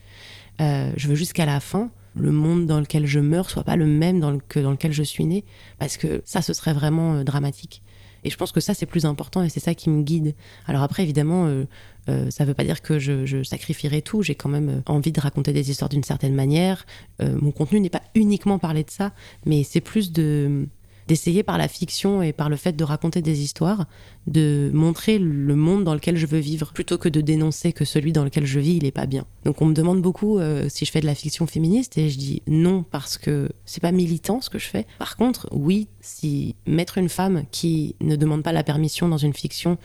Euh, 0.60 0.92
je 0.98 1.08
veux 1.08 1.16
jusqu'à 1.16 1.46
la 1.46 1.62
fin 1.62 1.90
le 2.16 2.32
monde 2.32 2.66
dans 2.66 2.80
lequel 2.80 3.06
je 3.06 3.20
meurs 3.20 3.50
soit 3.50 3.64
pas 3.64 3.76
le 3.76 3.86
même 3.86 4.20
dans 4.20 4.38
que 4.38 4.60
dans 4.60 4.72
lequel 4.72 4.92
je 4.92 5.04
suis 5.04 5.26
né, 5.26 5.44
parce 5.78 5.98
que 5.98 6.22
ça, 6.26 6.42
ce 6.42 6.54
serait 6.54 6.74
vraiment 6.74 7.16
euh, 7.16 7.24
dramatique. 7.24 7.82
Et 8.26 8.30
je 8.30 8.36
pense 8.36 8.52
que 8.52 8.60
ça, 8.60 8.74
c'est 8.74 8.86
plus 8.86 9.06
important 9.06 9.44
et 9.44 9.50
c'est 9.50 9.62
ça 9.62 9.74
qui 9.74 9.90
me 9.90 10.04
guide. 10.04 10.36
Alors 10.68 10.84
après, 10.84 11.04
évidemment, 11.04 11.46
euh, 11.46 11.64
euh, 12.10 12.30
ça 12.30 12.44
ne 12.44 12.50
veut 12.50 12.54
pas 12.54 12.66
dire 12.66 12.82
que 12.82 13.00
je, 13.00 13.26
je 13.26 13.44
sacrifierai 13.44 14.02
tout. 14.02 14.24
J'ai 14.24 14.36
quand 14.36 14.50
même 14.50 14.82
envie 14.88 15.14
de 15.14 15.22
raconter 15.22 15.54
des 15.54 15.72
histoires 15.72 15.90
d'une 15.90 16.04
certaine 16.04 16.36
manière. 16.36 16.86
mon 17.22 17.52
contenu 17.52 17.80
n'est 17.80 17.90
pas 17.90 18.04
uniquement 18.16 18.60
parler 18.60 18.84
de 18.84 18.90
ça, 18.90 19.14
mais 19.46 19.64
c'est 19.64 19.80
plus 19.80 20.12
de 20.12 20.68
d'essayer 21.10 21.42
par 21.42 21.58
la 21.58 21.68
fiction 21.68 22.22
et 22.22 22.34
par 22.34 22.50
le 22.50 22.56
fait 22.56 22.74
de 22.74 22.84
raconter 22.84 23.24
des 23.24 23.42
histoires, 23.42 23.88
de 24.28 24.70
montrer 24.76 25.18
le 25.18 25.56
monde 25.56 25.84
dans 25.84 25.96
lequel 25.96 26.16
je 26.16 26.28
veux 26.28 26.38
vivre, 26.38 26.72
plutôt 26.72 27.00
que 27.00 27.10
de 27.10 27.20
dénoncer 27.20 27.74
que 27.74 27.84
celui 27.84 28.14
dans 28.14 28.24
lequel 28.24 28.46
je 28.46 28.60
vis, 28.60 28.76
il 28.76 28.86
est 28.86 28.92
pas 28.92 29.08
bien. 29.08 29.26
Donc 29.44 29.60
on 29.64 29.66
me 29.66 29.74
demande 29.74 30.04
beaucoup 30.04 30.38
euh, 30.38 30.68
si 30.70 30.86
je 30.86 30.92
fais 30.92 31.02
de 31.02 31.08
la 31.08 31.16
fiction 31.16 31.48
féministe 31.48 31.98
et 31.98 32.10
je 32.10 32.18
dis 32.20 32.44
non 32.46 32.84
parce 32.84 33.18
que 33.18 33.50
c'est 33.66 33.82
pas 33.82 33.92
militant 33.92 34.40
ce 34.40 34.52
que 34.52 34.60
je 34.60 34.68
fais. 34.68 34.86
Par 35.00 35.18
contre, 35.18 35.50
oui, 35.52 35.88
si 36.00 36.56
mettre 36.68 37.00
une 37.00 37.10
femme 37.10 37.44
qui 37.50 37.96
ne 38.02 38.16
demande 38.16 38.44
pas 38.44 38.52
la 38.52 38.64
permission 38.64 39.10
dans 39.10 39.18
une 39.18 39.34
fiction 39.34 39.80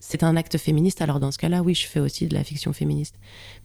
c'est 0.00 0.22
un 0.22 0.34
acte 0.34 0.56
féministe, 0.56 1.02
alors 1.02 1.20
dans 1.20 1.30
ce 1.30 1.36
cas-là, 1.36 1.62
oui, 1.62 1.74
je 1.74 1.86
fais 1.86 2.00
aussi 2.00 2.26
de 2.26 2.34
la 2.34 2.42
fiction 2.42 2.72
féministe. 2.72 3.16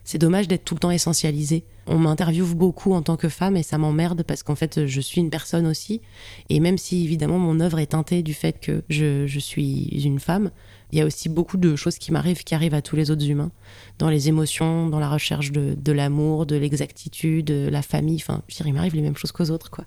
C'est 0.04 0.18
dommage 0.18 0.46
d'être 0.46 0.64
tout 0.64 0.74
le 0.74 0.80
temps 0.80 0.90
essentialisé. 0.90 1.64
On 1.86 1.98
m'interviewe 1.98 2.54
beaucoup 2.54 2.92
en 2.92 3.00
tant 3.00 3.16
que 3.16 3.30
femme 3.30 3.56
et 3.56 3.62
ça 3.62 3.78
m'emmerde 3.78 4.22
parce 4.22 4.42
qu'en 4.42 4.54
fait, 4.54 4.86
je 4.86 5.00
suis 5.00 5.20
une 5.20 5.30
personne 5.30 5.66
aussi. 5.66 6.02
Et 6.50 6.60
même 6.60 6.76
si 6.76 7.04
évidemment 7.04 7.38
mon 7.38 7.58
œuvre 7.60 7.78
est 7.78 7.86
teintée 7.86 8.22
du 8.22 8.34
fait 8.34 8.60
que 8.60 8.84
je, 8.90 9.38
suis 9.38 9.88
une 10.04 10.20
femme, 10.20 10.50
il 10.92 10.98
y 10.98 11.00
a 11.00 11.06
aussi 11.06 11.30
beaucoup 11.30 11.56
de 11.56 11.74
choses 11.74 11.96
qui 11.96 12.12
m'arrivent, 12.12 12.44
qui 12.44 12.54
arrivent 12.54 12.74
à 12.74 12.82
tous 12.82 12.96
les 12.96 13.10
autres 13.10 13.28
humains. 13.28 13.50
Dans 13.98 14.10
les 14.10 14.28
émotions, 14.28 14.88
dans 14.88 14.98
la 14.98 15.08
recherche 15.08 15.52
de, 15.52 15.74
de 15.76 15.92
l'amour, 15.92 16.46
de 16.46 16.56
l'exactitude, 16.56 17.46
de 17.46 17.68
la 17.68 17.82
famille. 17.82 18.16
Enfin, 18.16 18.42
je 18.48 18.56
dirais, 18.56 18.70
il 18.70 18.74
m'arrive 18.74 18.94
les 18.94 19.02
mêmes 19.02 19.16
choses 19.16 19.32
qu'aux 19.32 19.50
autres, 19.50 19.70
quoi. 19.70 19.84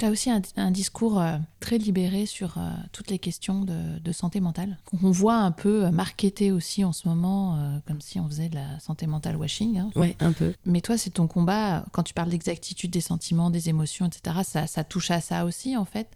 Tu 0.00 0.06
as 0.06 0.10
aussi 0.10 0.30
un, 0.30 0.70
discours 0.70 1.20
euh, 1.20 1.36
très 1.60 1.76
libéré 1.76 2.24
sur 2.24 2.56
euh, 2.56 2.70
toutes 2.90 3.10
les 3.10 3.18
questions 3.18 3.66
de, 3.66 4.12
santé 4.12 4.40
mentale. 4.40 4.78
On 5.02 5.10
voit 5.10 5.36
un 5.36 5.50
peu 5.50 5.84
euh, 5.84 5.90
marketé 5.90 6.52
aussi 6.52 6.84
en 6.84 6.94
ce 6.94 7.06
moment, 7.06 7.80
comme 7.86 8.00
si 8.00 8.18
on 8.18 8.26
faisait 8.26 8.48
de 8.48 8.54
la 8.54 8.80
santé 8.80 9.06
mentale 9.06 9.36
washing. 9.36 9.76
Hein. 9.76 9.90
ouais, 9.96 10.16
un 10.20 10.32
peu. 10.32 10.54
Mais 10.64 10.80
toi, 10.80 10.96
c'est 10.96 11.10
ton 11.10 11.26
combat. 11.26 11.84
Quand 11.92 12.02
tu 12.02 12.14
parles 12.14 12.30
d'exactitude 12.30 12.90
des 12.90 13.02
sentiments, 13.02 13.50
des 13.50 13.68
émotions, 13.68 14.06
etc., 14.06 14.66
ça, 14.66 14.84
touche 14.84 15.10
à 15.10 15.20
ça 15.20 15.44
aussi, 15.44 15.76
en 15.76 15.84
fait. 15.84 16.08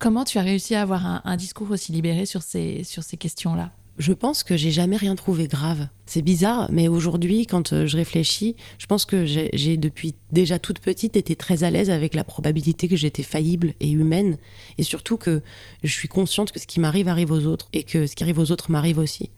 Comment 0.00 0.24
tu 0.24 0.38
as 0.38 0.42
réussi 0.42 0.74
à 0.74 0.82
avoir 0.82 1.06
un, 1.06 1.22
un 1.24 1.36
discours 1.36 1.70
aussi 1.70 1.92
libéré 1.92 2.26
sur 2.26 2.42
ces, 2.42 2.82
sur 2.82 3.04
ces 3.04 3.16
questions-là? 3.16 3.70
Je 3.98 4.12
pense 4.12 4.44
que 4.44 4.56
j'ai 4.56 4.70
jamais 4.70 4.96
rien 4.96 5.16
trouvé 5.16 5.48
grave. 5.48 5.88
C'est 6.06 6.22
bizarre, 6.22 6.68
mais 6.72 6.88
aujourd'hui, 6.88 7.46
quand 7.46 7.72
euh, 7.72 7.86
je 7.86 7.96
réfléchis, 7.96 8.54
je 8.78 8.86
pense 8.86 9.04
que 9.04 9.26
j'ai 9.26 9.76
depuis 9.76 10.14
déjà 10.32 10.58
toute 10.58 10.78
petite 10.78 11.16
été 11.16 11.36
très 11.36 11.64
à 11.64 11.70
l'aise 11.70 11.90
avec 11.90 12.14
la 12.14 12.24
probabilité 12.24 12.88
que 12.88 12.96
j'étais 12.96 13.24
faillible 13.24 13.74
et 13.80 13.90
humaine, 13.90 14.38
et 14.78 14.84
surtout 14.84 15.16
que 15.16 15.42
je 15.82 15.92
suis 15.92 16.08
consciente 16.08 16.52
que 16.52 16.60
ce 16.60 16.66
qui 16.66 16.80
m'arrive 16.80 17.08
arrive 17.08 17.32
aux 17.32 17.44
autres, 17.46 17.68
et 17.72 17.82
que 17.82 18.06
ce 18.06 18.14
qui 18.14 18.22
arrive 18.22 18.38
aux 18.38 18.52
autres 18.52 18.70
m'arrive 18.70 18.98
aussi. 18.98 19.30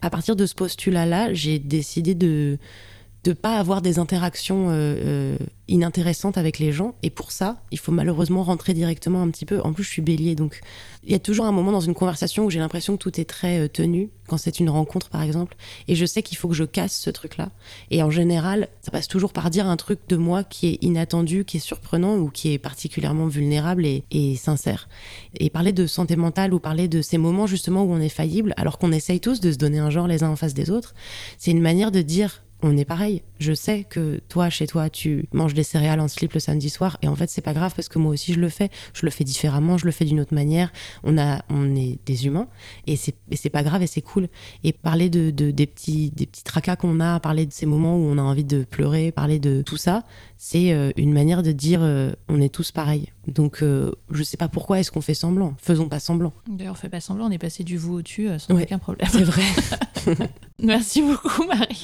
À 0.00 0.10
partir 0.10 0.34
de 0.34 0.46
ce 0.46 0.54
postulat-là, 0.54 1.34
j'ai 1.34 1.58
décidé 1.58 2.14
de 2.14 2.58
de 3.26 3.32
pas 3.32 3.56
avoir 3.56 3.82
des 3.82 3.98
interactions 3.98 4.70
euh, 4.70 4.72
euh, 4.72 5.36
inintéressantes 5.66 6.38
avec 6.38 6.60
les 6.60 6.70
gens. 6.70 6.94
Et 7.02 7.10
pour 7.10 7.32
ça, 7.32 7.60
il 7.72 7.78
faut 7.78 7.90
malheureusement 7.90 8.44
rentrer 8.44 8.72
directement 8.72 9.20
un 9.20 9.30
petit 9.30 9.44
peu. 9.44 9.60
En 9.62 9.72
plus, 9.72 9.82
je 9.82 9.88
suis 9.88 10.02
bélier, 10.02 10.36
donc 10.36 10.60
il 11.02 11.10
y 11.10 11.14
a 11.16 11.18
toujours 11.18 11.44
un 11.44 11.50
moment 11.50 11.72
dans 11.72 11.80
une 11.80 11.94
conversation 11.94 12.44
où 12.44 12.50
j'ai 12.50 12.60
l'impression 12.60 12.96
que 12.96 13.02
tout 13.02 13.20
est 13.20 13.24
très 13.24 13.58
euh, 13.58 13.68
tenu, 13.68 14.10
quand 14.28 14.36
c'est 14.36 14.60
une 14.60 14.70
rencontre 14.70 15.08
par 15.08 15.22
exemple. 15.22 15.56
Et 15.88 15.96
je 15.96 16.06
sais 16.06 16.22
qu'il 16.22 16.36
faut 16.36 16.46
que 16.46 16.54
je 16.54 16.62
casse 16.62 16.96
ce 17.00 17.10
truc-là. 17.10 17.50
Et 17.90 18.00
en 18.00 18.12
général, 18.12 18.68
ça 18.80 18.92
passe 18.92 19.08
toujours 19.08 19.32
par 19.32 19.50
dire 19.50 19.66
un 19.66 19.76
truc 19.76 19.98
de 20.08 20.16
moi 20.16 20.44
qui 20.44 20.68
est 20.68 20.78
inattendu, 20.84 21.44
qui 21.44 21.56
est 21.56 21.60
surprenant 21.60 22.16
ou 22.16 22.30
qui 22.30 22.52
est 22.52 22.58
particulièrement 22.58 23.26
vulnérable 23.26 23.86
et, 23.86 24.04
et 24.12 24.36
sincère. 24.36 24.88
Et 25.40 25.50
parler 25.50 25.72
de 25.72 25.88
santé 25.88 26.14
mentale 26.14 26.54
ou 26.54 26.60
parler 26.60 26.86
de 26.86 27.02
ces 27.02 27.18
moments 27.18 27.48
justement 27.48 27.82
où 27.82 27.92
on 27.92 28.00
est 28.00 28.08
faillible, 28.08 28.54
alors 28.56 28.78
qu'on 28.78 28.92
essaye 28.92 29.18
tous 29.18 29.40
de 29.40 29.50
se 29.50 29.58
donner 29.58 29.80
un 29.80 29.90
genre 29.90 30.06
les 30.06 30.22
uns 30.22 30.30
en 30.30 30.36
face 30.36 30.54
des 30.54 30.70
autres, 30.70 30.94
c'est 31.38 31.50
une 31.50 31.60
manière 31.60 31.90
de 31.90 32.02
dire 32.02 32.44
on 32.62 32.76
est 32.76 32.84
pareil. 32.84 33.22
Je 33.38 33.52
sais 33.52 33.84
que 33.84 34.20
toi, 34.28 34.48
chez 34.48 34.66
toi, 34.66 34.88
tu 34.88 35.28
manges 35.32 35.54
des 35.54 35.62
céréales 35.62 36.00
en 36.00 36.08
slip 36.08 36.32
le 36.32 36.40
samedi 36.40 36.70
soir, 36.70 36.98
et 37.02 37.08
en 37.08 37.14
fait, 37.14 37.28
c'est 37.28 37.42
pas 37.42 37.52
grave 37.52 37.74
parce 37.74 37.88
que 37.88 37.98
moi 37.98 38.12
aussi, 38.12 38.32
je 38.32 38.40
le 38.40 38.48
fais. 38.48 38.70
Je 38.94 39.04
le 39.04 39.10
fais 39.10 39.24
différemment, 39.24 39.76
je 39.78 39.84
le 39.84 39.92
fais 39.92 40.04
d'une 40.04 40.20
autre 40.20 40.34
manière. 40.34 40.72
On 41.04 41.18
a, 41.18 41.42
on 41.50 41.74
est 41.76 41.98
des 42.06 42.26
humains, 42.26 42.48
et 42.86 42.96
c'est, 42.96 43.50
pas 43.50 43.62
grave 43.62 43.82
et 43.82 43.86
c'est 43.86 44.00
cool. 44.00 44.28
Et 44.64 44.72
parler 44.72 45.10
de, 45.10 45.30
des 45.30 45.66
petits, 45.66 46.10
des 46.10 46.26
petits 46.26 46.44
tracas 46.44 46.76
qu'on 46.76 47.00
a, 47.00 47.20
parler 47.20 47.46
de 47.46 47.52
ces 47.52 47.66
moments 47.66 47.96
où 47.96 48.00
on 48.00 48.18
a 48.18 48.22
envie 48.22 48.44
de 48.44 48.64
pleurer, 48.64 49.12
parler 49.12 49.38
de 49.38 49.62
tout 49.62 49.76
ça, 49.76 50.04
c'est 50.38 50.72
euh, 50.72 50.92
une 50.96 51.12
manière 51.12 51.42
de 51.42 51.52
dire 51.52 51.80
euh, 51.82 52.12
on 52.28 52.40
est 52.40 52.52
tous 52.52 52.72
pareils. 52.72 53.12
Donc, 53.26 53.62
euh, 53.62 53.92
je 54.10 54.22
sais 54.22 54.36
pas 54.36 54.48
pourquoi 54.48 54.80
est-ce 54.80 54.90
qu'on 54.90 55.00
fait 55.00 55.14
semblant. 55.14 55.54
Faisons 55.58 55.88
pas 55.88 55.98
semblant. 55.98 56.32
D'ailleurs, 56.48 56.72
on 56.72 56.76
fait 56.76 56.88
pas 56.88 57.00
semblant. 57.00 57.26
On 57.26 57.30
est 57.30 57.38
passé 57.38 57.64
du 57.64 57.76
vous 57.76 57.94
au 57.94 58.02
tu 58.02 58.28
sans 58.38 58.54
aucun 58.54 58.78
problème. 58.78 59.08
C'est 59.10 59.24
vrai. 59.24 59.42
Merci 60.62 61.02
beaucoup, 61.02 61.44
Marion. 61.44 61.76